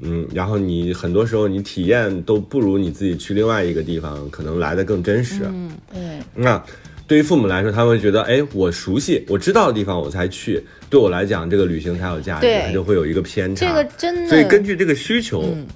[0.00, 5.40] 嗯，然后你很多时候你体验都不如你自己去另外一个地方可能来的更真实。
[5.46, 6.62] 嗯，嗯那
[7.08, 13.66] 对于父母来说，他会觉得，哎，我熟悉我知道的地方我才去，对我来讲这个旅行才有价值，对它就会有一个偏差。
[13.66, 15.66] 这个真的，所以根据这个需求，嗯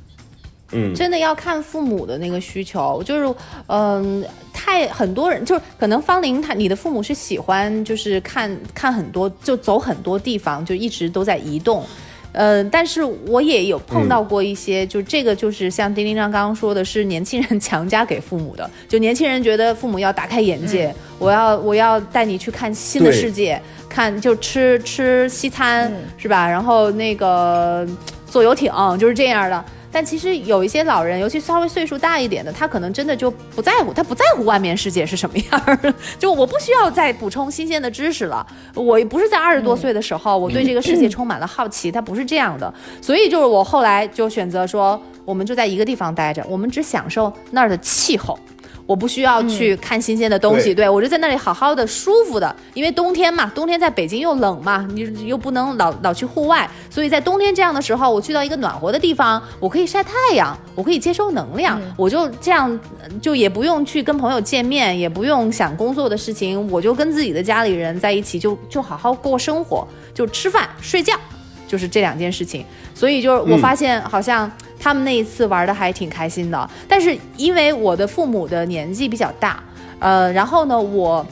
[0.94, 3.34] 真的要看父母的那个需求，就是
[3.68, 11.84] 嗯、太很多人就是可能方玲他你的父母是喜欢就是看看很多就走很多地方，就一直都在移动。
[12.32, 18.68] 呃，但是我也有碰到过一些，就这个就是像丁丁章刚刚说的，是年轻人强加给父母的。
[18.86, 26.46] 就年轻人觉得父母要打开眼界，我要我要带你去看新的世界，看就吃吃西餐、嗯是吧？
[26.46, 27.86] 然后那个
[28.26, 29.64] 坐游艇就是这样的。
[29.96, 35.90] 但其实有一些老人，尤其稍微岁数大一点的，他可能真的就不在乎，他不在乎外面世界是什么样儿的。
[36.20, 38.46] 就我不需要再补充新鲜的知识了。
[38.74, 42.70] 我不是在二十多岁的时候，我对这个世界充满了好奇，他不是这样的。
[43.00, 48.38] 所以就是我后来就选择说，我们就在一个地方待着，我们只享受那儿的气候。
[48.86, 50.86] 我不需要去看新鲜的东西，对。
[50.86, 62.68] 对我就在那里好好的、舒服的，因为冬天嘛，冬天在北京又冷嘛，你又不能老老去户外，所以在冬天这样的时候，我去到一个暖和的地方，我可以晒太阳，我可以接收能量，我就这样，
[63.02, 71.14] 呃就也不用去跟朋友见面，也不用想工作的事情，我就跟自己的家里人在一起就，就好好过生活，就吃饭睡觉，
[71.66, 72.64] 就是这两件事情。
[72.94, 79.62] 所以就是我发现好像他们那一次玩的还挺开心的，但是因为我的父母的年纪比较大，
[79.98, 81.26] 呃，然后呢，我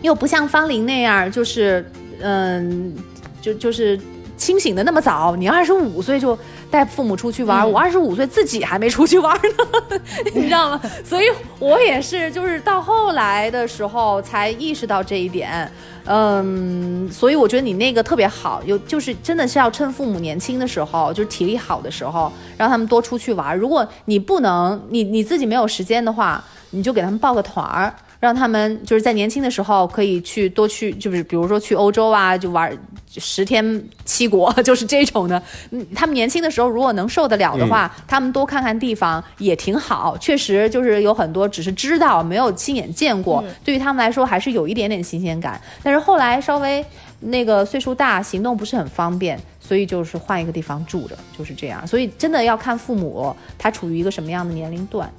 [0.00, 1.84] 又不像方玲那样，就是
[2.20, 2.94] 嗯，
[3.42, 3.98] 就就是
[4.36, 5.34] 清醒的那么早。
[5.36, 6.38] 你二十五岁就
[6.70, 10.00] 带父母出去玩，我二十五岁自己还没出去玩呢，
[10.34, 10.80] 你知道吗？
[11.04, 11.26] 所以
[11.58, 15.70] 我也是，就是到后来的时候才意识到这一点。
[16.06, 23.56] 嗯，所以我觉得你那个特别好，有就是真的是要趁父母年轻的时候，就是体力好的时候，让他们多出去玩。
[23.56, 27.94] 如果你不能，你你自己没有时间的话，你就给他们报个团儿，
[28.24, 32.74] 让他们就是在年轻的时候可以去多去，就是比如说去欧洲啊，就玩
[33.18, 33.62] 十天
[34.06, 35.42] 七国， 就是这种的。
[35.72, 40.16] 嗯，他们年轻的时候如果能受得了的话，他们多看看地方也挺好。
[40.16, 45.60] 确实就是有很多只是知道，没有亲眼见过，对于他们来说还是有一点点新鲜感。
[45.82, 46.82] 但是后来稍微
[47.20, 49.38] 那个岁数大，行动不是很方便。
[49.66, 51.86] 所以就是换一个地方住着，就是这样。
[51.86, 55.10] 所以真的要看父母他处于一个什么样的年龄段。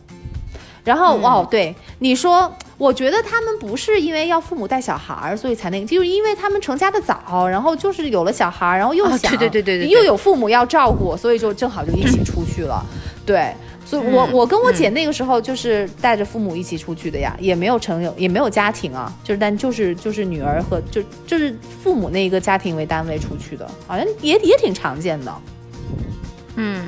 [0.86, 12.86] 然后、哦，对你说，我觉得他们不是因为要父母带小孩儿，所以才那个，就是因为他们成家的早，然后就是有了小孩儿，然后又啊想，对对对对对对又有父母要照顾，所以就正好就一起出去了。
[13.26, 13.52] 对，
[13.84, 25.34] 所以我嗯我跟我姐那个时候就是带着父母一起出去的呀，也没有成有也没有家庭啊，就是但就是就是女儿和就就是父母那一个家庭为单位出去的，好像也也挺常见的。
[26.56, 26.86] 嗯，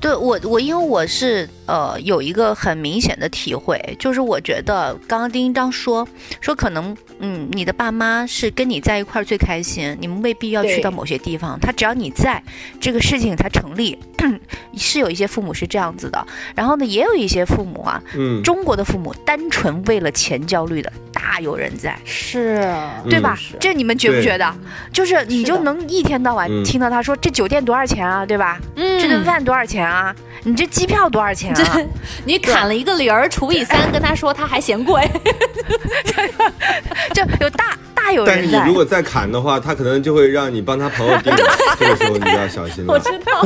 [0.00, 6.06] 对我我因为我是呃有一个很明显的体会，就是我觉得刚刚丁一章说
[6.40, 12.42] 说可能嗯你的爸妈是跟你在一块儿最开心，你们未必要去到某些地方，他只要你在，
[12.80, 13.98] 这个事情才成立。
[14.76, 21.96] 是有一些父母是这样子的，然后呢也有一些父母啊，嗯，中国的父母单纯为了钱焦虑的大有人在。
[22.04, 22.66] 是，
[23.08, 23.34] 对吧？
[23.36, 24.54] 是这你们觉不觉得？
[24.92, 28.58] 就是你就能一天到晚嗯听到他说这酒店多少钱啊，对吧？
[28.76, 30.14] 嗯这顿饭多少钱啊？
[30.44, 31.78] 你这机票多少钱啊？
[32.24, 35.02] 你砍了一个零儿除以三，跟他说他还嫌贵。
[37.12, 38.74] 就有大大有人在但是你如。
[38.74, 41.34] 果再砍的话，他可能就会让你帮他朋友订，
[41.78, 42.92] 这个时候你就要小心了。
[42.92, 43.42] 我知道，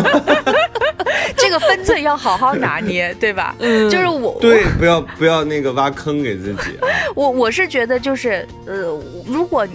[1.50, 3.56] 这个分寸要好好拿捏，对吧？
[3.58, 6.86] 嗯就是我，对，不要不要那个挖坑给自己啊。
[7.16, 9.66] 我我是觉得就是呃，如果。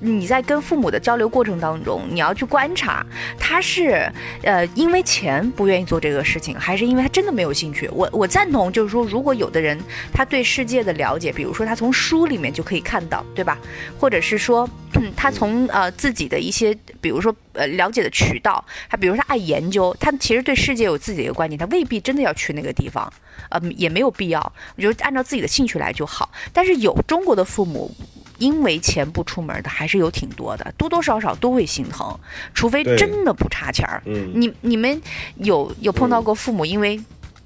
[0.00, 3.04] 你在跟父母的交流过程当中，你要去观察
[3.38, 4.10] 他是
[4.42, 7.88] 呃因为钱不愿意做这个事情，还是因为他真的没有兴趣。
[7.92, 9.78] 我我赞同，就是说，如果有的人
[10.12, 13.58] 他对世界的了解，比如说他从书里面就可以看到，对吧？
[13.98, 14.68] 或者是说、
[15.16, 23.10] 他从呃自己的一些，比如说呃了解的渠道，他比如说他爱研究，他其实对世界有自己的一个观点，他未必真的要去那个地方，
[23.48, 24.40] 呃也没有必要，
[24.76, 26.30] 我觉得按照自己的兴趣来就好。
[26.52, 27.90] 但是有中国的父母。
[28.38, 32.18] 因为钱不出门的还是有挺多的，多多少少都会心疼，
[32.54, 34.02] 除非真的不差钱儿。
[34.06, 35.00] 嗯，你你们
[35.36, 37.00] 有有碰到过父母因为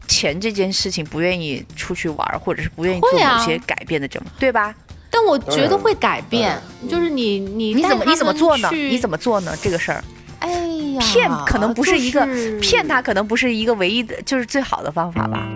[0.08, 4.74] 钱这件事情不愿意出去玩，或者是不愿意做某些改变的这种，对吧？
[5.12, 6.56] 但我觉得会改变，
[6.88, 8.68] 就是你你你怎么你怎么做呢？
[8.72, 9.16] 你怎么？
[9.16, 9.52] 做呢？
[9.60, 10.02] 这个事儿
[10.38, 10.48] 哎
[10.94, 15.46] 呀，骗可能不是一个就是骗他，可能不是一个唯一的，就是最好的方法吧。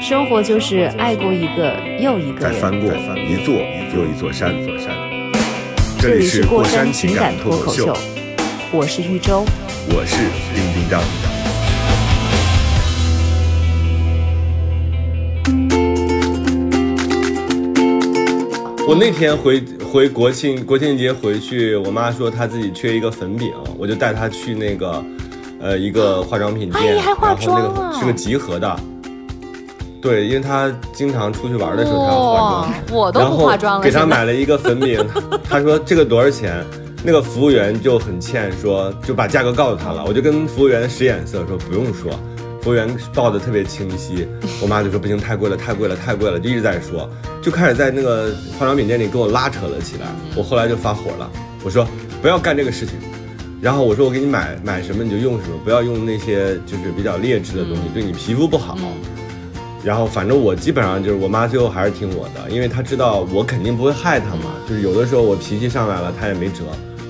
[0.00, 2.52] 生活就是爱过一个又一个人。
[2.52, 3.54] 再翻过一座
[3.94, 4.94] 又一座山，座山。
[5.98, 7.96] 这这里是过山情感脱口秀，
[8.72, 9.44] 我是玉州。
[9.88, 10.16] 我是
[10.54, 11.00] 丁丁张。
[18.86, 25.04] 我那天回回国庆国庆节回去，我妈说她自己缺一个粉饼，我就带她去那个，
[25.60, 28.80] 呃，一个化妆品店，阿姨还化妆然后那啊个是个集合的。
[30.06, 32.74] 对，因为他经常出去玩的时候，她要化妆。
[32.92, 33.84] 我都然后不化妆了。
[33.84, 35.04] 给他买了一个粉饼，
[35.50, 36.64] 他说这个多少钱？
[37.02, 40.04] 那个服务员就很欠说，就把价格告诉他了。
[40.06, 42.12] 我就跟服务员使眼色说不用说，
[42.62, 44.28] 服务员报的特别清晰。
[44.60, 47.08] 我妈就说不行，太贵了，太贵了，太贵了，就一直在说，
[47.42, 50.06] 就开始在那个化妆品店里跟我拉扯了起来。
[50.36, 51.28] 我后来就发火了，
[51.64, 51.86] 我说
[52.22, 52.94] 不要干这个事情。
[53.60, 58.76] 然后我说我给你买买什么你就用什么，不要用那些就是比较劣质的东西，对你皮肤不好。
[59.86, 64.50] 然后反正我基本上就是我妈最后还是听我的，因为她知道我肯定不会害她嘛。
[64.68, 66.64] 就是有的时候我脾气上来了，她也没辙。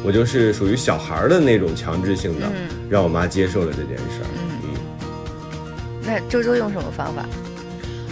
[0.04, 2.46] 我就是属于小孩儿的那种强制性的，
[2.90, 4.26] 让我妈接受了这件事儿。
[4.36, 5.08] 嗯，
[6.02, 7.24] 那周周用什么方法？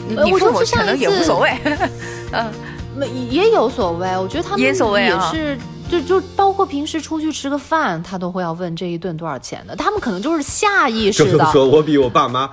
[0.08, 1.50] 你呃我你父母可能也无所谓。
[2.32, 2.50] 嗯，
[2.96, 5.58] 没也有所谓，我觉得他们也所谓啊也是。
[5.90, 9.76] 就就包括平时出去吃个饭，他都会要问这一顿多少钱的。
[9.76, 12.50] 他们可能就是下意识的， 就是说我比我爸妈，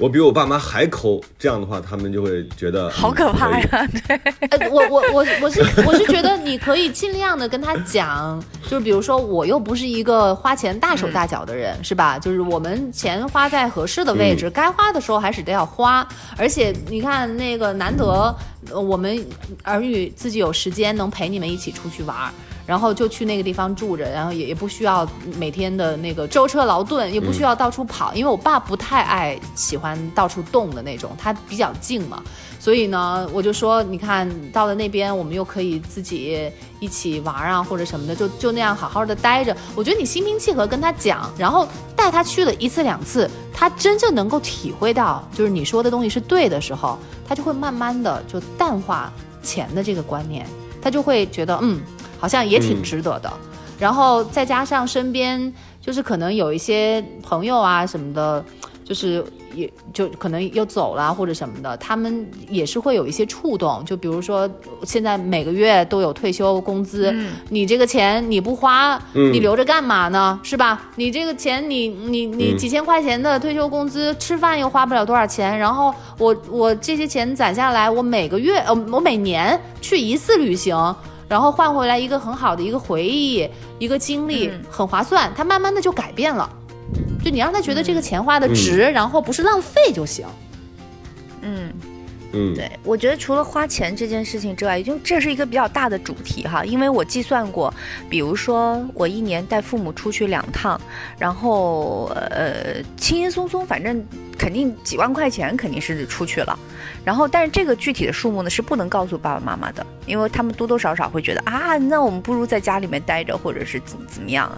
[0.00, 3.88] 我比我爸妈还抠，这样的话他们就会觉得好可怕嗯呀！
[4.08, 12.18] 对，呃，我我我我是我是觉得你可以尽量的跟他讲，就是比如说我又不是一个花钱大手大脚的人，是吧？
[12.18, 16.04] 就是我们钱花在合适的位置，该花的时候还是得要花。
[16.36, 18.34] 而且你看那个难得
[18.72, 19.24] 呃我们
[19.62, 22.32] 儿女自己有时间能陪你们一起出去玩儿。
[22.66, 25.06] 然后就去那个地方住着，然后也也不需要
[25.38, 32.22] 每天的那个舟车劳顿，也不需要到处跑，因为我爸不太爱喜欢到处动的那种，他比较静嘛。
[32.58, 36.50] 所以呢，我就说，你看到了那边，我们又可以自己
[36.80, 39.54] 一起玩啊，或者什么的，就就那样好好的待着。
[39.74, 46.98] 我觉得你心平气和跟他讲，然后带他去了一次两次，他真正能够体会到，就是你说的东西是对的时候，
[47.28, 50.46] 他就会慢慢的就淡化钱的这个观念，
[50.80, 51.82] 他就会觉得，嗯，
[52.18, 53.32] 好像也挺嗯值得的。
[53.78, 58.42] 然后再加上身边就是可能有一些朋友啊什么的，
[58.84, 59.22] 就是
[59.52, 63.84] 也就可能又走了或者什么的，他们也是会有一些触动。
[63.84, 64.48] 就比如说
[64.84, 67.12] 现在每个月都有退休工资，
[67.50, 70.38] 你这个钱你不花，嗯你留着干嘛呢？
[70.44, 70.80] 是吧？
[70.94, 80.94] 你这个钱你你你嗯几千块钱的退休工资，吃饭又花不了多少钱，然后我我这些钱攒下来，我每个月呃我每年去一次旅行。
[81.28, 85.32] 然后换回来一个很好的一个回忆，一个经历，嗯很划算。
[85.36, 86.48] 他慢慢的就改变了，
[87.24, 90.26] 就你让他觉得这个钱花的值，然后不是浪费就行。
[91.42, 91.72] 嗯。
[92.36, 96.64] 嗯，对，我觉得除了花钱这件事情之外，就这是一个比较大的主题哈。
[96.64, 97.72] 因为我计算过，
[98.10, 100.80] 比如说我一年带父母出去两趟，
[101.16, 104.04] 然后呃轻轻松松，反正
[104.38, 106.58] 肯定几万块钱肯定是出去了。
[107.04, 114.50] 然后，但是这个具体的数目呢是不能告诉爸爸妈妈的，因为他们多多少少会觉得啊，那我们不如在家里面待着，或者是怎怎么样，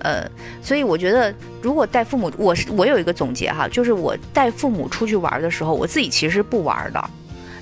[0.00, 0.28] 呃，
[0.60, 7.10] 所以我觉得如果带父母，我是我有一个总结哈，就是我带父母出去玩的时候，我自己其实不玩的。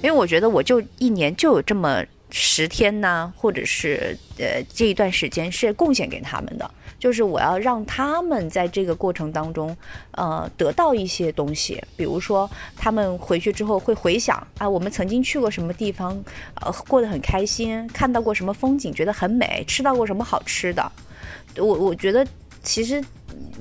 [0.03, 6.71] 因为我觉得我就一年就有这么十天呢，或者是呃这一段时间是贡献给他们的，
[7.01, 9.77] 就是我要让他们在这个过程当中，
[10.13, 16.23] 呃得到一些东西，比如说他们回去之后会回想啊，我们曾经去过什么地方，
[16.61, 20.93] 呃过得很开心，看到过什么风景，觉得很美，吃到过什么好吃的，
[21.57, 22.25] 我我觉得
[22.63, 23.03] 其实。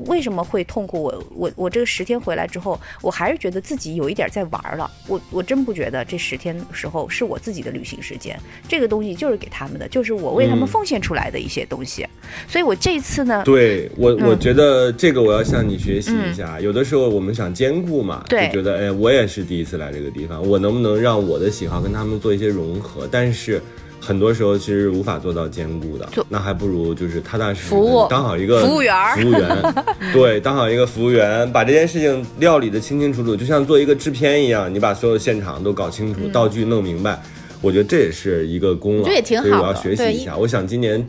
[0.07, 1.03] 为什么会痛苦？
[1.03, 4.89] 我我我这个十天回来之后，我还是觉得自己有一点在玩了。
[5.07, 12.07] 我我真不觉得这十天时候是我自己的旅行时间，这个东西就是给他们的，就是我为他们嗯奉献出来的一些东西。
[12.47, 16.59] 所以我这一次呢，对我，我嗯觉得这个我要向你学习一下。
[16.59, 23.07] 有的时候我们想兼顾嘛，就觉得哎，我也是第一次来这个地方，我能不能让我的喜好跟他们做一些融合？
[23.11, 23.61] 但是
[23.99, 27.75] 很多时候其实无法做到兼顾的，那还不如就是踏踏实实
[28.09, 29.75] 当好一个服务员服务员，
[30.13, 37.21] 对，当好一个服务员，把这件事情料理的清清楚楚，就像做一个制片一样，你把所有现场都搞清楚，道具弄明白。
[37.61, 40.37] 我觉得这也是一个功劳，这也挺好的所以我要学习一下。
[40.37, 41.05] 我想今年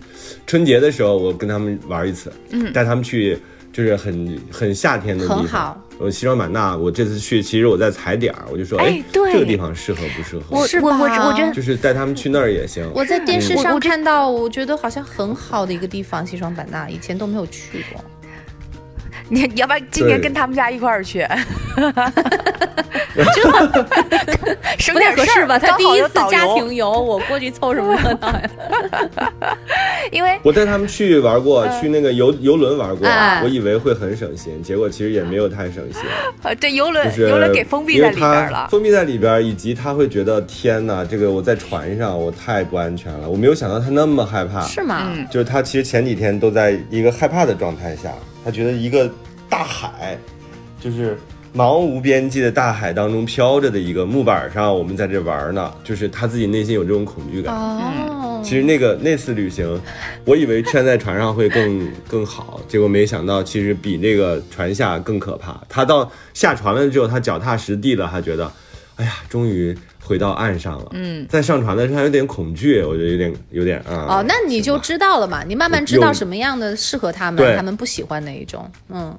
[0.46, 3.38] 春节的时候，我跟他们玩一次，嗯带他们去
[3.72, 5.38] 就是很很夏天的地方。
[5.38, 5.86] 很好。
[6.00, 10.44] 呃，西双版纳，我这次去，其实我在踩点儿，我就说，哎，对这个地方适合不适合？
[10.48, 12.90] 我我我我觉得就是带他们去那儿也行。
[12.94, 18.02] 我在电视上看到，我觉得好像很好的一个地方，西双版纳，以前都没有去过。
[19.32, 21.24] 你要不然今年跟他们家一块儿去，
[24.78, 25.56] 省点事儿合适吧？
[25.58, 28.50] 他第一次家庭游，我过去凑什么热闹呀？
[30.10, 36.02] 因为我带他们去玩过，去那个游游轮玩过，哎我以为会很省心，结果其实也没有太省心。
[36.42, 38.66] 呃这游轮就是游轮给封闭在里边了。
[38.68, 44.60] 封闭在里边，以及他会觉得天哪，这个我在船上我太不安全了，我没有想到他那么害怕。
[44.62, 45.12] 是吗？
[45.14, 48.10] 嗯就是他其实前几天都在一个害怕的状态下，
[48.44, 49.10] 他觉得一个
[49.48, 50.18] 大海，
[50.80, 51.16] 就是
[51.54, 57.54] 茫无边际的大海当中飘着的一个木板上，我们在这玩呢，就是他自己内心有这种恐惧感。
[57.54, 59.80] 哦，其实那个那次旅行，
[60.24, 65.60] 我以为圈在船上会更更好，结果没想到其实比那个船下更可怕。
[65.68, 68.50] 他到下船了之后，他脚踏实地了，他觉得，
[68.96, 69.76] 哎呀，终于
[70.10, 70.88] 回到岸上了。
[70.94, 74.06] 嗯，在上船的时候他有点恐惧，我觉得有点有点啊。
[74.10, 79.16] 哦，那你就知道了嘛，你慢慢知道什么样的适合他们，他们不喜欢哪一种，嗯。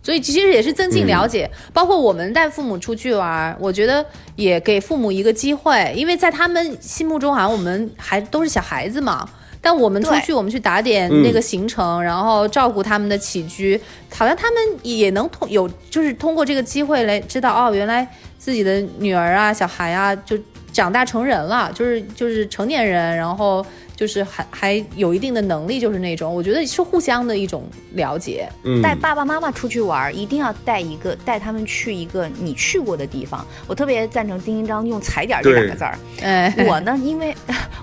[0.00, 4.02] 所以其实也是增进了解，包括我们带父母出去玩，我觉得
[4.36, 9.28] 也给父母一个机会，因为在他们心目中好像我们还都是小孩子嘛。
[9.60, 11.22] 但我们出去，我们去打点嗯。
[11.22, 13.80] 那个行程，然后照顾他们的起居，
[14.14, 18.06] 好像他们也能通有，就是通过这个机会来知道哦，原来
[18.38, 20.38] 自己的女儿啊、小孩啊，就
[20.72, 23.64] 长大成人了，就是就是成年人，然后
[23.98, 28.48] 就是还还有一定的能力，就是那种，我觉得是互相的一种了解。
[28.62, 33.44] 嗯带爸爸妈妈出去玩儿，一定要带一个带他们去一个你去过的地方。
[33.66, 35.98] 我特别赞成丁一章用“踩点”这两个字儿。
[36.22, 37.34] 哎，我呢，因为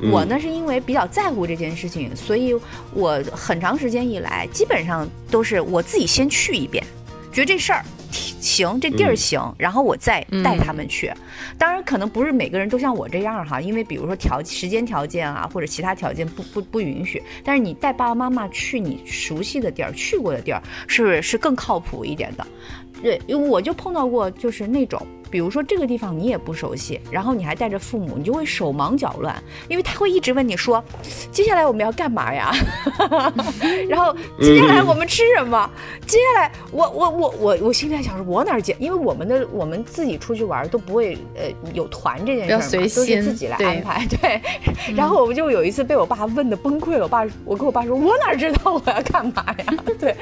[0.01, 2.55] 嗯 我呢是因为比较在乎这件事情，所以
[2.93, 6.81] 我很长时间以来基本上都是我自己先去一遍，
[7.33, 11.11] 觉得这事儿行，这地儿嗯行，然后我再带他们去。
[11.57, 17.21] 当然，可能不是每个人都像我这样哈，因为比如说条时间条件啊，或者其他条件不不不允许。
[17.43, 22.45] 但是你带爸爸妈妈去你熟悉的地儿、去过的地儿，是是更靠谱一点的。
[23.01, 25.05] 对，因为我就碰到过，就是那种，
[25.35, 29.35] 比如说这个地方你也不熟悉，然后你还带着父母，你就会手忙脚乱，
[29.67, 30.81] 因为他会一直问你说，
[31.29, 32.53] 接下来我们要干嘛呀？
[33.89, 35.69] 然后接下来我们吃什么？
[36.07, 38.73] 接下来我我我我我心里在想说，我哪儿接？
[38.79, 44.07] 因为我们的我们自己出去玩都不会呃有团这件事儿嘛，都是自己来安排。
[44.21, 44.41] 对，
[44.95, 49.65] 然后我们就有一次被我爸问的崩溃了，我爸我跟我爸说，我哪知道我要干嘛呀？
[49.99, 50.15] 对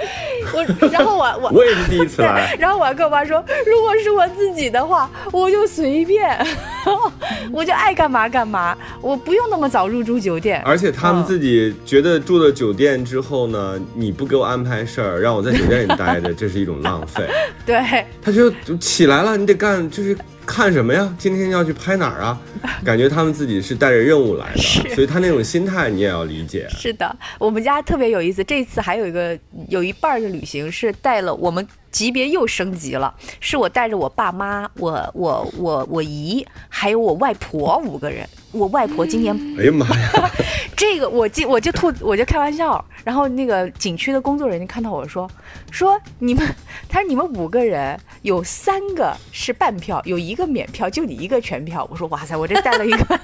[0.56, 6.46] 我，然后我我我也是第一次来，，然后我还跟我爸说，如果是我自己的话，我就随便，
[7.52, 10.62] 我就爱干嘛干嘛，我不用那么早入住酒店。
[10.66, 17.28] 而且他们嗯自己觉得住了酒店之后呢，你不给我安排事儿，让我在酒店里待着， 这是一种浪费。
[17.66, 21.14] 对，他就就起来了，你得干，就是看什么呀？
[21.18, 22.40] 今天要去拍哪儿啊？
[22.84, 26.68] 感觉他们自己是带着任务来的，所以他那种心态你也要理解。
[26.70, 28.44] 是的，我们家特别有意思。
[28.44, 29.38] 这次还有一个
[29.70, 38.28] 有一半儿的旅行是带了我们级别又升级了，是我带着我爸妈、我我我我姨还有我外婆五个人。
[38.54, 40.32] 我外婆今年哎呀妈呀！
[40.78, 45.30] 这个我记我就吐我就开玩笑，然后那个景区的工作人员看到我说
[45.72, 46.48] 说你们，
[46.88, 51.88] 他说你们五个人有三个是半票，有一个免票，就你一个全票。
[51.92, 53.20] 我说哇塞，我这带了一个，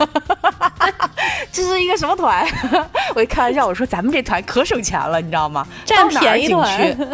[1.51, 2.45] 这是一个什么团？
[3.15, 5.67] 我就开玩笑我说咱们这团可省钱了，你知道吗？
[5.85, 7.05] 占到哪儿便宜景团区都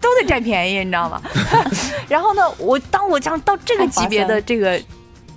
[0.00, 1.20] 都得占便宜，你知道吗？
[2.08, 4.80] 然后呢，我当我讲到这个级别的这个。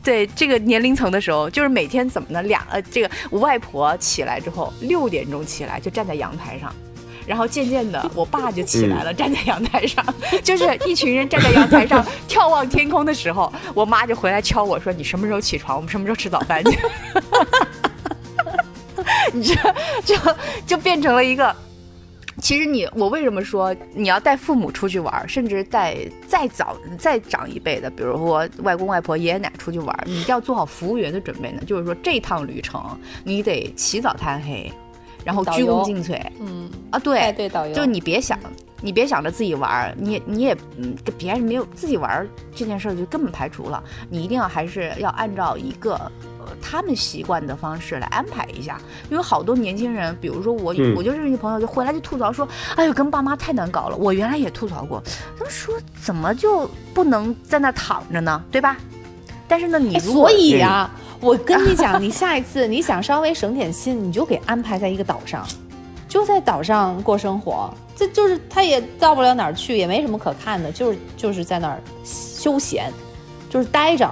[0.06, 2.42] 对这个年龄层的时候，就是每天怎么呢？
[2.44, 6.74] 两呃，这个我外婆起来之后，六点钟起来就站在阳台上，
[7.26, 10.06] 然后渐渐的，我爸就起来了，站在阳台上，
[10.44, 15.76] 就是一群人站在阳台上眺望天空的时候，我妈就回来敲我说：“你什么时候起床？
[15.76, 16.78] 我们什么时候吃早饭去？”
[19.34, 19.56] 你这
[20.06, 20.16] 就
[20.68, 21.54] 就变成了一个。
[22.42, 25.96] 其实你，我为什么说你要带父母出去玩，甚至带
[26.28, 31.62] 再早再长一辈的，比如说外公外婆、爷爷奶奶出去玩，你要做好服务员的准备呢？
[31.66, 32.82] 就是说这趟旅程
[33.24, 34.70] 你得起早贪黑，
[35.24, 38.38] 然后鞠躬尽瘁嗯，啊，对，带队导游，就你别想，
[38.82, 43.82] 你别想着自己玩儿，你也你也嗯，跟别人没有自己玩儿这件事儿就根本排除了。
[44.10, 45.94] 你一定要还是要按照一个
[46.35, 48.80] 呃他们习惯的方式来安排一下，
[49.10, 53.96] 因为好多年轻人，比如说我，嗯我就认识一朋友，就回来就吐槽说，哎呦，跟爸妈太难搞了。
[53.96, 55.02] 我原来也吐槽过，
[55.38, 58.78] 他们说怎么就不能在那躺着呢，对吧？
[59.48, 60.90] 但是呢，你哎，如果所以呀、
[61.20, 65.46] 我跟你讲，你下一次你想稍微省点心，你就给安排在一个岛上，
[66.08, 72.92] 就在岛上过生活，这就是他也到不了哪儿去，也没什么可看的，就是就是在那儿休闲，
[73.50, 74.10] 就是待着，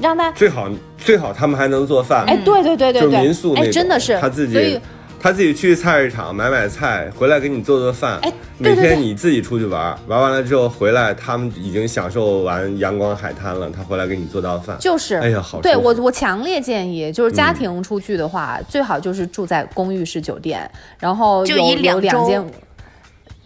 [0.00, 4.80] 让他最好最好他们还能做饭，哎，对对对对就对，哎，民宿那种真的是他自所以己
[5.20, 8.18] 他自己去菜市场买买菜，回来给你做做饭。
[8.22, 14.76] 哎对对每天你自己出去玩，玩完了之后回来，他们已经享受完阳光海滩了，他回来给你做道饭。
[14.80, 20.68] 就是，哎呀好舒服对我我强烈建议，就是家庭出去的话，最好就是住在公寓式酒店，
[20.98, 22.44] 然后有就一两周有两间。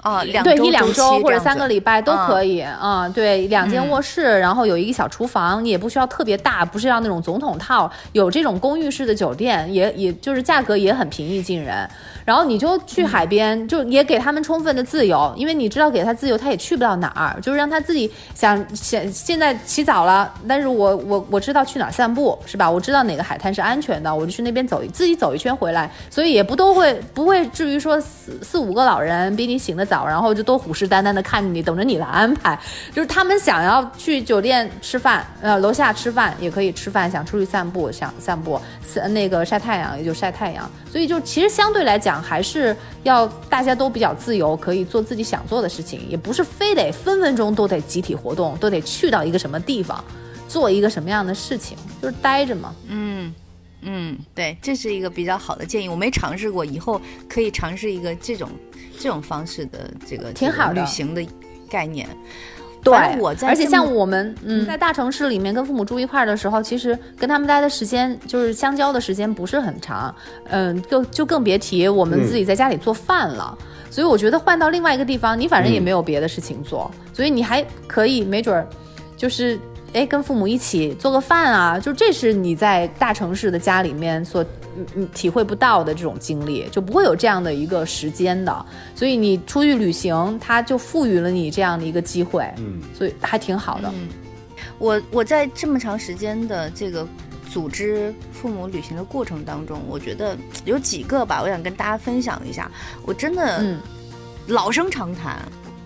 [0.03, 11.89] 啊，两对，一两周或者三个礼拜都嗯可以啊、对，两间卧室，然后有一个小厨房，也不需要特别大，不是要那种总统套，有这种公寓式的酒店，也也就是价格也很平易近人。
[12.25, 22.69] 然后你就去海边，就也给他们充分的自由，因为你知道给他自由，他也去不到哪儿，就是让他自己想想现在起早了，但是我我我知道去哪儿散步是吧？
[22.69, 32.59] 我知道哪个海滩是安全的，我就去那边走一自己走一圈回来，所以也不都会不会至于说四四五个老人比你醒得早，然后就都虎视眈眈的看着你，等着你来安排。
[32.95, 38.59] 就是他们想要去酒店吃饭，呃，楼下吃饭也可以吃饭，想出去散步想散步，
[39.11, 40.71] 那个晒太阳也就晒太阳。
[40.91, 50.03] 所以就其实相对来讲，还是要大家都比较自由，可以做自己想做的事情，也不是非得分分钟都得集体活动，都得去到一个什么地方。
[50.49, 52.75] 做一个什么样的事情，就是待着嘛。
[52.87, 53.35] 嗯
[53.81, 58.51] 嗯，对，这是一个比较好的建议，我没尝试过，以后可以尝试一个这种
[59.03, 61.27] 这种方式的这个挺好的旅行的
[61.69, 62.09] 概念。
[62.85, 70.15] 对我在而且像我们，嗯，在大城市里面跟父母住一块儿的时候，其实跟他们待的时间就是相交的时间不是很长，
[70.49, 73.57] 嗯，就就更别提我们自己在家里做饭了。
[73.91, 78.67] 所以我觉得换到另外一个地方，你反正也没有别的事情做，所以你还可以没准儿
[79.17, 79.59] 就是。
[79.93, 84.43] 哎，跟父母一起做个饭啊，就这是你在大城市的家里面所
[84.77, 88.67] 嗯嗯体会不到的这种经历，就不会有这样的一个时间的。
[88.95, 93.89] 所以你出去旅行，它就赋予了你这样的一个机会，嗯，所以还挺好的。
[93.89, 94.09] 嗯
[94.79, 97.07] 我我在这么长时间的这个
[97.49, 102.69] 组织父母旅行的过程当中，我觉得有几个吧，我想跟大家分享一下。
[103.05, 103.79] 我真的嗯
[104.49, 105.41] 老生常谈，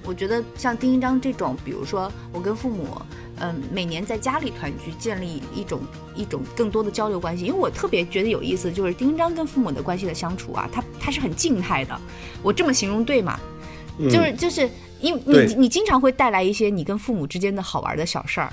[0.07, 2.87] 我觉得像丁一章这种，比如说我跟父母，
[3.41, 5.81] 嗯，每年在家里团聚，建立一种
[6.15, 7.45] 一种更多的交流关系。
[7.45, 12.01] 因为我特别觉得有意思，就是丁一章跟父母的关系的相处啊，他他是很静态的。
[12.43, 13.39] 我这么形容对吗？
[13.99, 18.53] 嗯就是就是因为你你经常会带来一些你跟父母之间的好玩的小事儿，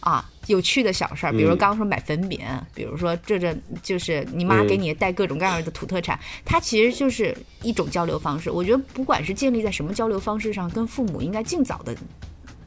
[0.00, 2.40] 啊，有趣的小事儿，比如刚刚说买粉饼，
[2.74, 8.50] 比如说这这就是你妈嗯给你带各种各样的土特产，它其实就是一种交流方式。
[8.50, 11.94] 我觉得不管是建立在什么交流方式上，跟父母应该尽早的。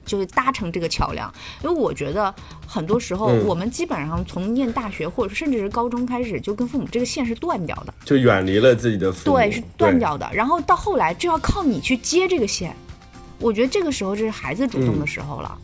[0.06, 1.32] 就是搭成这个桥梁，
[1.64, 2.34] 因为我觉得
[2.66, 7.94] 很多时候嗯我们基本上从念大学或者甚至是高中开始，就跟父母这个线是断掉的。
[8.04, 10.28] 就远离了自己的父母，对，是断掉的。
[10.34, 12.76] 然后到后来就要靠你去接这个线。
[13.38, 15.56] 我觉得这个时候就是孩子主动的时候了。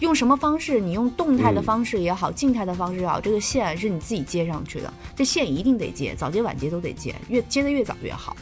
[0.00, 0.80] 用什么方式？
[0.80, 4.92] 你用动态的嗯方式也好，静态的方式也好，这个线是你自己接上去的。
[5.16, 8.36] 这线一定得接，早接晚接都得接，越接的越早越好。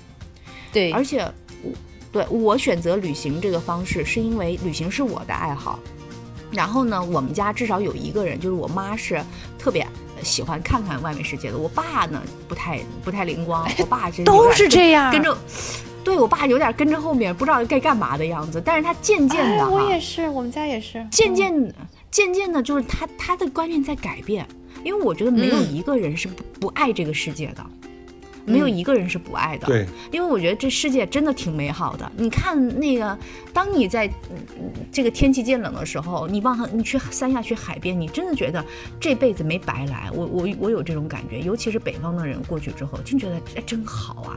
[0.73, 1.21] 对，而且
[1.63, 1.71] 我
[2.11, 5.79] 对我选择旅行这个方式，是因为旅行是我的爱好。
[6.51, 9.23] 然后呢，我们家至少有一个人，就是我妈是
[9.59, 9.87] 特别
[10.23, 11.57] 喜欢看看外面世界的。
[11.57, 15.11] 我爸呢，不太不太灵光，我爸真有都是这样。
[15.11, 15.35] 跟着，
[16.05, 18.61] 对我爸有点跟着后面，不知道该干嘛的样子。
[18.65, 21.07] 但是他渐渐的哎，我也是，我们家也是。
[21.11, 21.75] 渐渐
[22.11, 24.47] 渐渐的，就是他他的观念在改变。
[24.85, 27.65] 因为我觉得没有嗯一个人是不不爱这个世界的，
[28.45, 29.67] 没有一个人是不爱的。
[29.69, 32.11] 对，因为我觉得这世界真的挺美好的。
[32.17, 33.17] 你看那个，
[33.53, 38.65] 当你在嗯这个天气渐冷的时候，你往你去三亚去海边，你真的觉得
[38.99, 40.11] 这辈子没白来。
[40.13, 44.35] 我我我有这种感觉，尤其是北方的人过去之后，真觉得哎真好啊，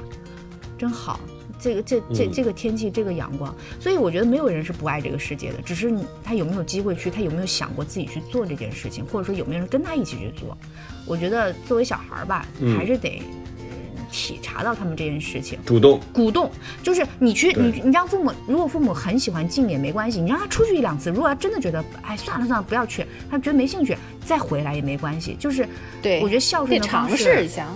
[0.78, 1.20] 真好。
[1.60, 10.58] 这个这这嗯这个天气，这个阳光，所以我觉得没有人是不爱这个世界的，只是你他有没有机会去，他有没有想过自己去做这件事情，或者说有没有人跟他一起去做。
[11.06, 13.22] 我觉得作为小孩儿吧，嗯还是得
[13.60, 13.66] 呃
[14.12, 15.60] 体察到他们这件事情。
[15.66, 16.50] 主动，鼓动，
[16.82, 21.10] 就是你去，你你让父母，如果父母很喜欢静也没关系，你让他出去一两次。
[21.12, 23.96] 如果他真的觉得，哎，算了算了，不要去，他觉得没兴趣，
[24.26, 25.36] 再回来也没关系。
[25.40, 25.68] 就是，
[26.02, 27.68] 对我觉得孝顺的方尝试式，一下。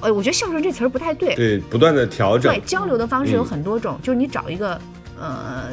[0.00, 1.34] 呃，我觉得孝顺这词儿不太对。
[1.34, 4.80] 对，不断的调整对，，交流的方式有嗯很多种，就是你找一个
[5.18, 5.68] 呃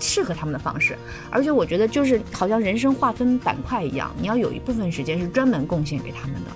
[0.00, 0.96] 适合他们的方式。
[1.30, 6.50] 而且我觉得就是好像人生划分板块一样，你要有一部分时间是专门贡献给他们的。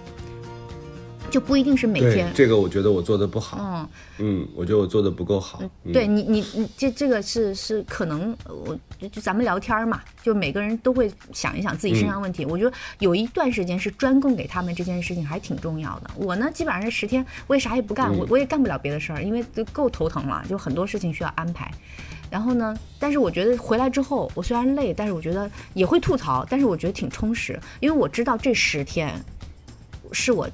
[1.30, 2.30] 就不一定是每天。
[2.34, 3.58] 这个，我觉得我做的不好。
[3.60, 5.60] 嗯，嗯，我觉得我做的不够好。
[5.84, 12.44] 嗯对你，你你这这个是是可能，呃我就就咱们聊天儿嘛，就每个人都会想一想自己身上问题。
[12.44, 16.10] 我觉得有一段时间是专供给他们这件事情还挺重要的。
[16.16, 21.70] 我呢，基本上是十天，我也啥也不干，我我也干不了别的事儿，因为都够头疼了，就很多事情需要安排。
[22.30, 29.14] 然后呢，但是我觉得回来之后，我虽然累，但是我觉得也会吐槽，但是我觉得挺充实，因为我知道这十天
[30.12, 30.48] 是我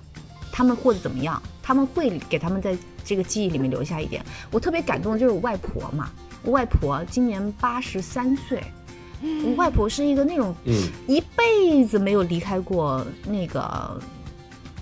[0.56, 4.24] 他们过得怎么样，他们会给他们在这个记忆里面留下一点。
[4.52, 6.08] 我特别感动的就是我外婆嘛，
[6.44, 8.62] 我外婆今年八十三岁，
[9.44, 10.72] 我外婆是一个那种嗯
[11.08, 14.00] 一辈子没有离开过那个。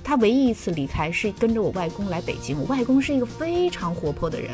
[0.04, 2.58] 她唯一一次离开是跟着我外公来北京。
[2.60, 4.50] 我外公是一个非常活泼的人，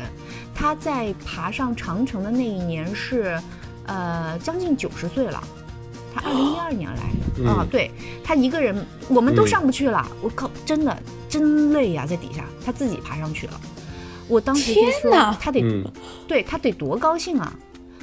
[0.55, 3.37] 他在爬上长城的那一年是，
[3.87, 5.43] 呃，将近九十岁了。
[6.13, 6.95] 他二零一二年来
[7.43, 7.91] 的、啊嗯，对
[8.23, 8.75] 他一个人，
[9.07, 10.05] 我们都嗯上不去了。
[10.21, 10.97] 我靠，真的
[11.27, 13.53] 真累呀、在底下，他自己爬上去了。
[14.27, 15.83] 我当时就说他得，嗯
[16.27, 17.53] 对他得多高兴啊！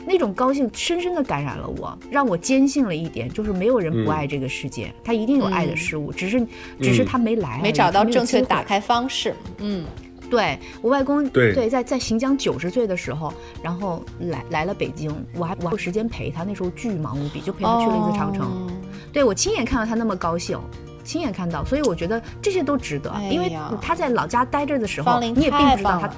[0.09, 6.47] 那种高兴深深的感染了我，让我坚信了一点，就是没有人不嗯爱这个世界，他一定有爱的嗯事物，只是
[6.81, 9.35] 只是他没来没找到正确打开方式。
[9.59, 9.85] 嗯，
[10.31, 11.69] 对我外公，对。
[11.69, 18.47] 在在行将九十岁的时候，然后来来了北京，我还我还有时间陪他，那时候巨忙无比，就陪他去了一次长城。
[18.47, 18.67] 哦。
[19.13, 20.59] 对我亲眼看到他那么高兴，
[21.05, 26.11] 亲眼看到，所以我觉得这些都值得，哎因为他在老家待着的时候，你也并不知道他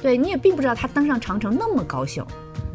[0.00, 2.24] 对你也并不知道他登上长城那么高兴，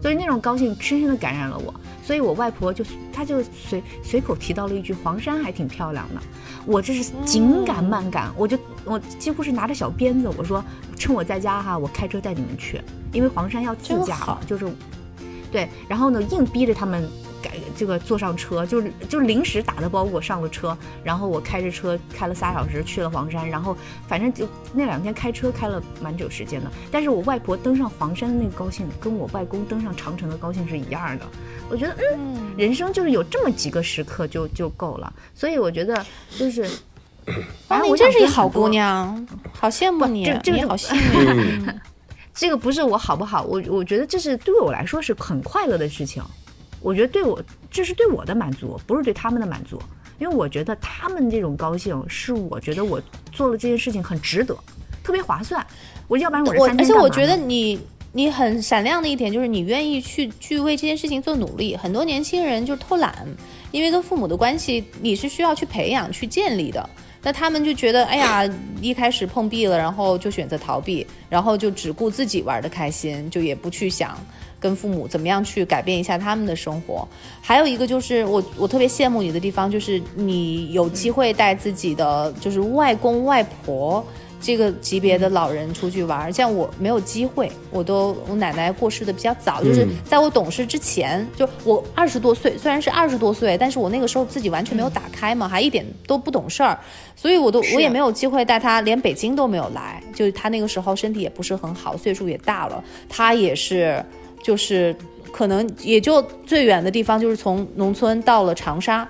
[0.05, 1.73] 所以那种高兴深深的感染了我。
[2.03, 6.21] 所以我外婆就她就随随口提到了一句黄山还挺漂亮的，
[6.63, 10.63] 我这是紧赶慢赶，我就我几乎是拿着小鞭子，我说
[10.95, 12.79] 趁我在家哈，我开车带你们去，
[13.13, 14.35] 因为黄山要自驾真好。
[14.35, 14.67] 嘛，就是
[15.51, 17.09] 对，然后呢硬逼着他们
[17.45, 23.77] 改这个坐上车，就是就临时打的包裹上了车，然后我开着车开了仨小时去了黄山，然后
[24.07, 31.25] 反正就那两天开车开了蛮久时间的，但是我外婆登上黄山的那个高兴，跟我外公登上长城的高兴是一样的。
[31.69, 36.67] 我觉得，嗯，嗯，人生就是有这么几个时刻就就够了，所以我觉得就是，
[37.67, 38.67] 反方林正我想真是一好姑。
[38.67, 41.03] 娘，好羡慕你，这这种你好幸运。
[41.67, 41.79] 嗯
[42.35, 46.21] 这个不是我好不好，我我觉得这是对我来说是很快乐的事情。
[46.85, 49.81] 我觉得对我这是对我的满足，不是对他们的满足，
[50.19, 54.55] 因为我觉得他们这种高兴是我觉得我做了这件事情很值得，
[55.03, 55.65] 特别划算。
[56.07, 57.79] 我要不然我这我而且我觉得你
[58.11, 61.75] 你很闪亮的一点就是你愿意去去为这件事情做努力。
[61.75, 63.27] 很多年轻人就是偷懒，
[63.71, 66.87] 因为跟父母的关系你是需要去培养去建立的。
[67.23, 68.47] 那他们就觉得，哎呀，
[68.79, 74.15] 一开始碰壁了，然后就选择逃避，然后就只顾自己玩的开心，就也不去想
[74.59, 77.07] 跟父母怎么样去改变一下他们的生活。
[77.41, 84.05] 还有一个就是我我特别羡慕你的地方，就是你有机会带自己的就是外公外婆。
[84.41, 96.77] 这个级别的老人出去玩，像我没有机会，我都我奶奶过世的比较早，就是嗯在我懂事之前，就我二十多岁，虽然是二十多岁，但是我那个时候自己完全没有打开嘛，还一点都不懂事儿，
[97.15, 104.03] 所以我都我也没有机会带他，连北京都没有来，就是他那个时候身体也不是很好，岁数也大了，他也是
[104.45, 104.95] 就是
[105.31, 109.07] 可能也就最远的地方就是从农村到了长沙，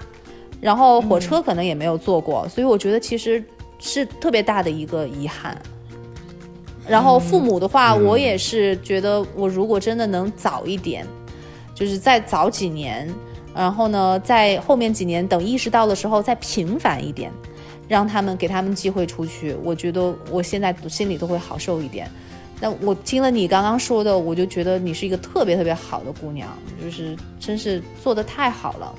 [0.61, 3.43] 然后火车可能也没有坐过，所以我觉得其实
[3.77, 5.61] 是特别大的一个遗憾。
[6.87, 11.05] 然后父母的话，嗯我也是觉得，我如果真的能早一点，
[11.73, 13.13] 就是再早几年，
[13.53, 17.29] 然后呢，在后面几年等意识到的时候再频繁一点，
[17.89, 22.09] 让他们给他们机会出去，我觉得我现在心里都会好受一点。
[22.59, 26.49] 那我听了你刚刚说的，我就觉得你是一个特别特别好的姑娘，
[26.83, 28.95] 就是真是做的太好了。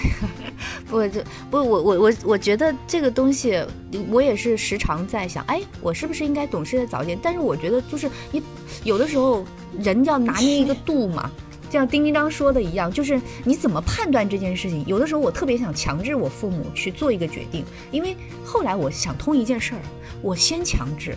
[0.88, 3.62] 不，这不，我我我我觉得这个东西，
[4.10, 7.18] 我也是时常在想，哎，我是不是应该懂事的早一点？
[7.22, 8.42] 但是我觉得，就是你
[8.82, 9.44] 有的时候
[9.78, 11.30] 人要拿捏一个度嘛。
[11.70, 14.84] 像丁丁章说的一样，就是你怎么判断这件事情？
[14.88, 19.80] 有的时候我特别想强制我父母去做一个决定，因为后来我想通一件事儿，
[20.20, 21.16] 我先强制，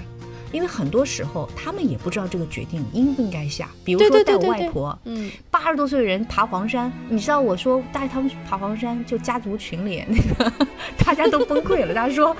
[0.53, 3.69] 因为很多时候他们也不知道这个决定应不应该下。
[3.83, 10.49] 比如说带我外婆，嗯，八十多岁的人爬黄山，你知道我说带他们去爬黄山，就家族群里那个
[11.03, 12.33] 大家都崩溃了，大家说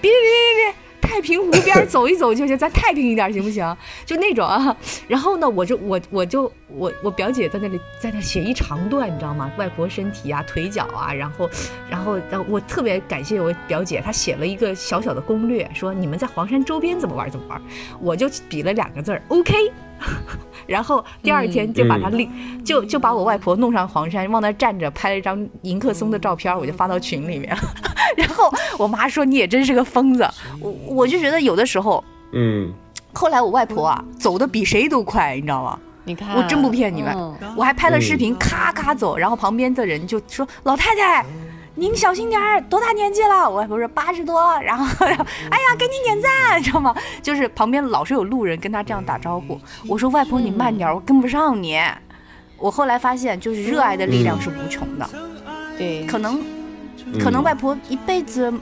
[0.00, 0.20] 别别别
[0.56, 0.87] 别别。
[1.00, 3.76] 太平湖边走一走就行，咱太平一点行不行？
[4.04, 4.76] 就那种啊。
[5.06, 9.50] 然后呢，我就我我就我我表姐在那里在那写一长段，你知道吗？
[9.56, 11.48] 外婆身体啊、腿脚啊，然后
[11.90, 17.60] 然后然后我特别感谢我表姐，她写了一个小小的攻略，说你们在黄山周边怎么玩怎么玩。
[18.00, 19.54] 我就比了两个字儿 OK。
[20.68, 22.30] 然后第二天就把他拎，
[22.62, 27.56] 就就把我外婆弄上黄山，往那儿站着，拍了一张迎客松的照片，我就发到群里面。
[28.16, 30.28] 然后我妈说你也真是个疯子，
[30.60, 32.70] 我我就觉得有的时候，嗯，
[33.14, 35.78] 后来我外婆啊走的比谁都快，你知道吗？
[36.04, 37.34] 你看，我真不骗你们，嗯。
[37.56, 41.24] 我还拍了视频，咔咔走，然后旁边的人就说：“老太太，
[41.78, 46.94] 您小心点儿，多大年纪了？”我外婆说八十多，然后然后 哎呀，给你点赞，知道吗？
[47.22, 49.58] 就是旁边老是有路人跟他这样打招呼。
[49.86, 51.80] 我说外婆你慢点儿，我跟不上你。
[52.56, 55.08] 我后来发现，就是热爱的力量是无穷的，
[55.78, 56.42] 对，可能
[57.06, 58.52] 嗯可能外婆一辈子。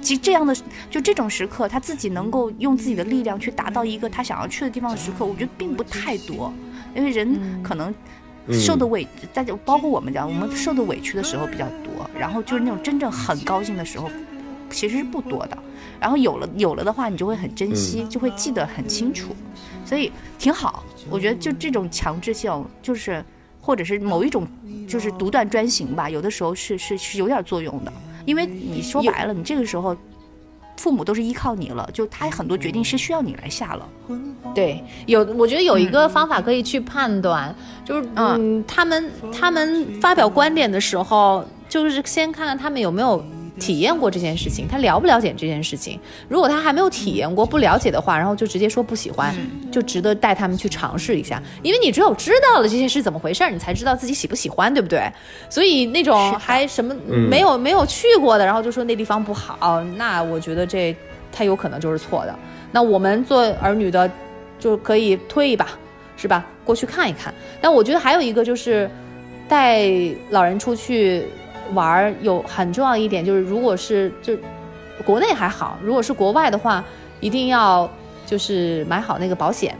[0.00, 0.54] 其实这样的
[0.88, 6.52] 就这种时刻，她自己能够用自己的力量去达到一个她想要去的地方的时刻，我觉得并不太多，
[6.94, 7.94] 因为人可能嗯
[8.50, 14.10] 受的委，大家包括我们讲，我们受的委屈的时候比较多，然后就是那种真正很高兴的时候，
[14.70, 15.58] 其实是不多的。
[16.00, 19.36] 然后有了有了的话，你就会很珍惜，就会记得很清楚，
[19.84, 20.82] 所以挺好。
[21.08, 23.24] 我觉得就这种强制性，就是
[23.60, 24.46] 或者是某一种
[24.88, 27.92] 就是独断专行吧，有的时候是是是有点作用的，
[28.24, 29.96] 因为你说白了，你这个时候。
[30.76, 33.88] 父母都是依靠你了，就他很多决定是需要你来下了。
[34.54, 37.54] 对，有我觉得有一个方法可以去判断，
[37.84, 43.24] 就是嗯嗯，他们他们发表观点的时候，就是先看看他们有没有。
[43.58, 46.00] 体验过这件事情，他了不了解这件事情？
[46.28, 49.34] 如果他还没有体验过、不了解的话，然后就直接说不喜欢，
[49.70, 51.42] 就值得带他们去尝试一下。
[51.62, 55.02] 因为你只有知道了这些是怎么回事，你才知道自己喜不喜欢，对不对？
[55.50, 56.94] 所以那种还什么
[57.28, 60.94] 没有没有去过的，然后就说那地方不好，那我觉得这
[61.30, 62.34] 他有可能就是错的。
[62.70, 64.10] 那我们做儿女的
[64.58, 65.68] 就可以推一把，
[66.16, 66.46] 是吧？
[66.64, 67.32] 过去看一看。
[67.60, 68.90] 但我觉得还有一个就是
[69.46, 69.90] 带
[70.30, 71.26] 老人出去
[71.74, 74.34] 玩，有很重要一点就是，如果是就
[75.04, 76.84] 国内还好，如果是国外的话，
[77.20, 77.90] 一定要
[78.26, 79.76] 就是买好那个保险。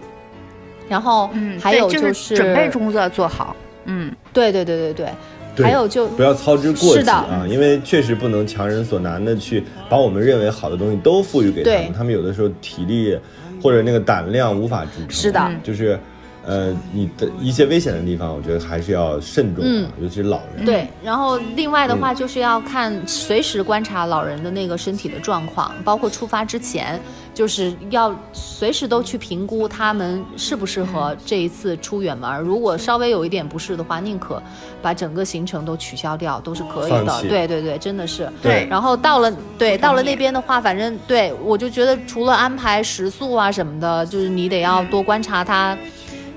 [0.88, 3.56] 然后嗯，还有就是准备工作做好。
[3.84, 5.12] 嗯，对对对对
[5.56, 13.18] 对，还有就不要操之过是的急啊，因为确实不能强人所难的去把我们认为好的东西都赋予给他们，他们有的时候体力
[13.62, 15.10] 或者那个胆量无法支撑。
[15.10, 15.98] 是的嗯就是
[16.44, 20.64] 呃，你的一些危险的地方，我觉得还是要慎重嗯啊，尤其是老人。
[20.64, 27.00] 对，然后另外的话就是要看随时观察老人的那个身体的状况，包括出发之前，
[27.32, 32.40] 就是要随时都去评估他们适不适合这一次出远门儿。
[32.42, 34.42] 如果稍微有一点不适的话，宁可
[34.82, 37.22] 把整个行程都取消掉，都是可以的。
[37.28, 38.28] 对对对，真的是。
[38.42, 45.78] 对然后到了对到了那边的话，反正对我就觉得除了安排食宿啊什么的，就是你得要多观察他。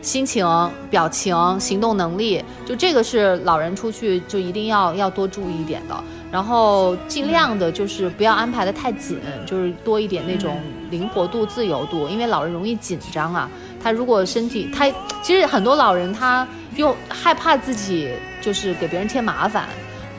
[0.05, 0.47] 心情、
[0.87, 5.95] 表情、行动能力，就这个是老人出去就一定要要多注意一点的。
[6.31, 10.59] 然后尽量的就是不要安排的太紧，就是多一点那种
[10.91, 13.49] 灵活度、自由度，因为老人容易紧张啊。
[13.81, 14.85] 他如果身体，他
[15.23, 18.09] 其实很多老人他又害怕自己
[18.41, 19.65] 就是给别人添麻烦，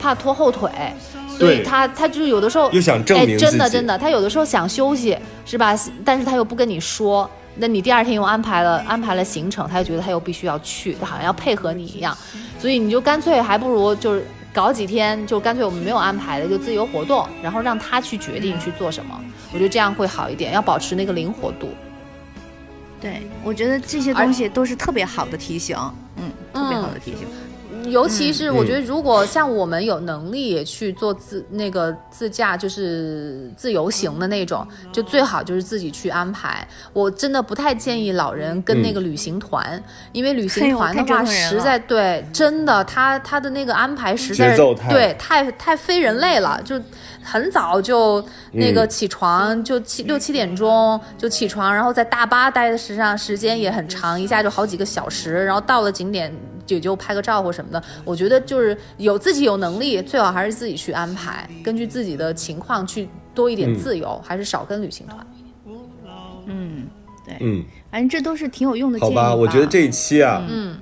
[0.01, 0.69] 怕拖后腿，
[1.29, 5.73] 所以他他就是有的时候又想证明哎，真的真的，他有的时候想休息是吧？
[6.03, 7.29] 但是他又不跟你说，
[7.59, 12.15] 那你第二天又安排了安排了行程，他又觉得他又必须要去，他好像要配合你一样，
[12.59, 19.19] 所以你就干脆还不如就是搞几天，就干脆我们没有安排的就自由活动，然后让他去决定去做什么，
[19.53, 21.69] 我觉得这样会好一点，要保持那个灵活度。
[22.99, 25.77] 对，我觉得这些东西都是特别好的提醒，
[26.15, 27.27] 嗯，特别好的提醒。
[27.91, 36.67] 尤其是我嗯觉得，如果像我们有能力去做自那个自驾，就是自由行的那种，就最好就是自己去安排。
[36.93, 39.81] 我真的不太建议老人跟那个旅行团，
[40.11, 46.81] 因为旅哎行团的话，实在对，真的他他的那个安排实在是对太太非人类了，就
[47.23, 56.33] 很早就那个嗯起床，就七六七点钟就起床，然后在大巴待的时上时间也很长，一下就好几个小时，然后到了景点
[56.67, 57.81] 也就拍个照或什么的。
[58.03, 65.27] 我觉得就是有自己有能力，最好还是自己去安排，根据自己的情况去多一点嗯自由，还是少跟旅行团。
[66.49, 66.87] 嗯，
[67.25, 70.77] 对，嗯，反正这都是挺有用的建议好吧，我觉得这一期啊，嗯，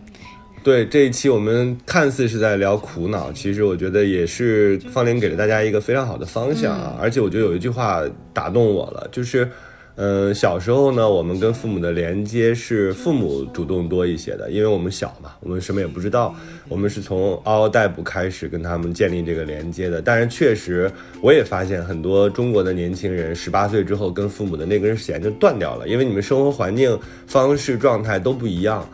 [0.64, 6.96] 对这一期我们看似是在聊苦恼，其实我觉得也是方玲给了大家一个非常好的方向啊。
[7.02, 9.50] 而且我觉得有一句话打动我了，就是，
[9.98, 16.36] 嗯、小时候呢，我们跟父母的连接是父母主动多一些的，因为我们小嘛，我们什么也不知道，
[16.68, 20.02] 我们是从嗷嗷待哺开始跟他们建立这个连接的。
[20.02, 20.92] 但是确实，
[21.22, 28.88] 我也发现很多中国的年轻人十八岁之后跟父母的那根弦就断掉了，因为你们生活环境、方式、状态都不一样。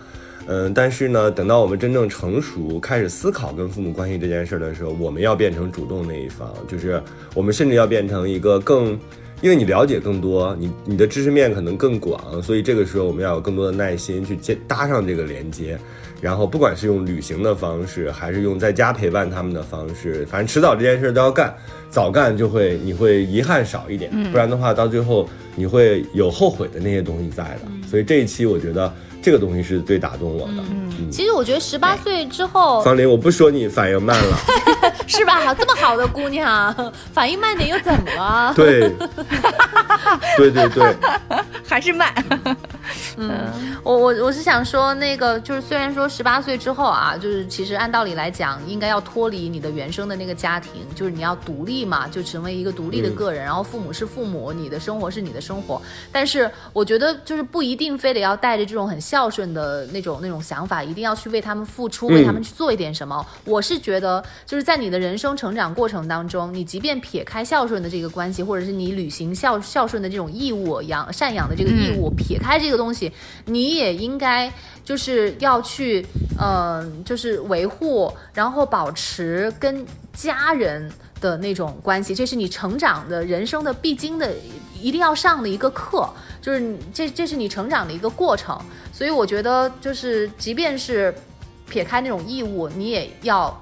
[0.48, 7.02] 嗯，但是呢，等到我们真正成熟，开始思考跟父母关系这件事儿的时候，我们要变成主动那一方，就是
[7.34, 9.00] 我们甚至要变成一个更
[9.42, 15.78] 因为你了解更多，你你的知识面可能更广，所以这个时候我们要有更多的耐心去接搭上这个连接。
[16.22, 21.52] 然后不管是用旅行的方式，还是用在家陪伴他们的方式，反正迟早这件事都要干，
[21.90, 27.88] 早干就会你会遗憾少一点，不然的话到最后你会有后悔的那些东西在的。
[27.90, 30.54] 所以这一期我觉得这个东西是最打动我的。
[30.70, 34.38] 嗯其实我觉得十八岁之后，方林，我不说你反应慢了，
[35.08, 35.54] 是吧？
[35.54, 36.74] 这么好的姑娘，
[37.12, 38.54] 反应慢点又怎么了？
[38.56, 38.90] 对，
[40.38, 40.96] 对对对，
[41.68, 42.14] 还是慢。
[43.18, 43.50] 嗯，
[43.84, 55.82] 我我我是想说，那个就是虽然说十八岁之后啊，就是其实按道理来讲，应该要脱离你的原生的那个家庭，就是你要独立嘛，就成为一个独立的个人，然后父母是父母，你的生活是你的生活。
[56.12, 63.26] 但是我觉得就是不一定非得要带着这种很孝顺的那种那种想法，一定要去为他们付出，为他们去做一点什么。
[63.44, 73.12] 我是觉得就是在你的人生成长过程当中，你即便撇开孝顺的这个关系，或者是你履行孝孝顺的这种义务、养赡养的这个义务，撇开这个东西。
[73.44, 74.50] 你也应该
[74.86, 76.06] 就是要去，
[76.40, 80.90] 嗯，就是维护，然后保持跟家人
[81.22, 84.34] 的那种关系，这是你成长的人生的必经的，
[84.82, 86.10] 一定要上的一个课，
[86.42, 88.60] 就是这这是你成长的一个过程。
[88.92, 91.14] 所以我觉得，就是即便是
[91.70, 93.56] 撇开那种义务，你也要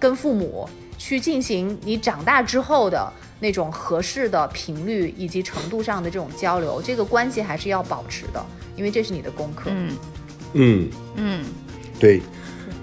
[0.00, 8.44] 跟父母去进行你长大之后的那种合适的频率以及程度上的这种交流，这个关系还是要保持的。
[8.74, 9.70] 因为这是你的功课。
[9.70, 9.96] 嗯
[10.54, 11.44] 嗯嗯，
[12.00, 12.22] 对。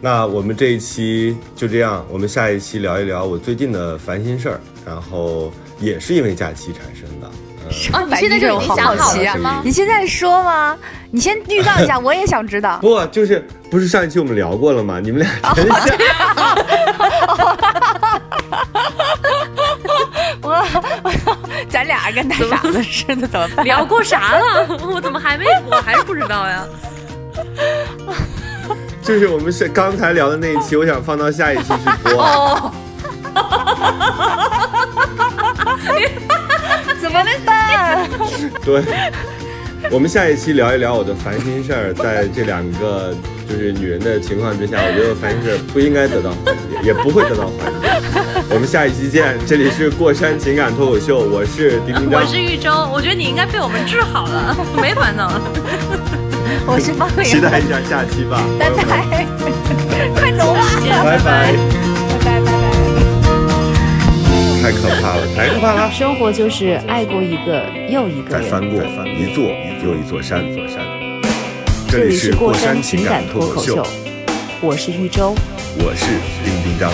[0.02, 7.30] 那我们这一期就这样，我们下一期聊一聊我最近的烦心事儿，然后也是因为假期产生的。
[7.93, 9.62] 哦，你现在就已经想好了吗？
[9.64, 10.76] 你现在说吗？
[11.12, 12.80] 你先预告一下，我也想知道。
[12.82, 15.00] 不，就是不是上一期我们聊过了吗？
[15.00, 15.78] 你们俩 真像。
[20.41, 20.50] 我
[21.04, 21.12] 我
[21.70, 23.66] 咱俩跟大傻子似的，怎么办？
[23.66, 24.66] 聊过啥了？
[24.88, 25.45] 我怎么还没？
[25.70, 26.66] 我还是不知道呀。
[29.10, 31.70] 就是我们是刚才聊的那一期，我想放到下一期去
[32.03, 32.22] 播。
[32.22, 32.72] 哦。
[37.01, 38.07] 怎么办？
[38.64, 38.84] 对。
[39.89, 43.12] 我们下一期聊一聊我的烦心事儿，在这两个
[43.49, 47.89] 就是女人的情况之下，我觉得烦心事儿不应该得到缓解，也不会得到缓解。
[48.53, 55.41] 我们下一期见，这里是过山情感脱口秀，我是丁丁我是玉州，我觉得你应该被我们治好了，没烦恼了。
[56.66, 58.84] 我是方玲，期待一下下期吧，拜拜，
[60.16, 60.66] 快走吧，
[61.04, 61.54] 拜拜，拜拜。
[62.26, 62.52] 拜拜。
[64.62, 65.91] 太可怕了，太可怕了！
[65.91, 69.45] 生活就是爱过一个又一个再翻过一座
[69.84, 70.80] 又一座山，座山。
[71.88, 73.86] 这里是过山情感脱口秀，
[74.62, 75.36] 我是玉州，
[75.78, 76.06] 我是
[76.43, 76.91] 丁丁张。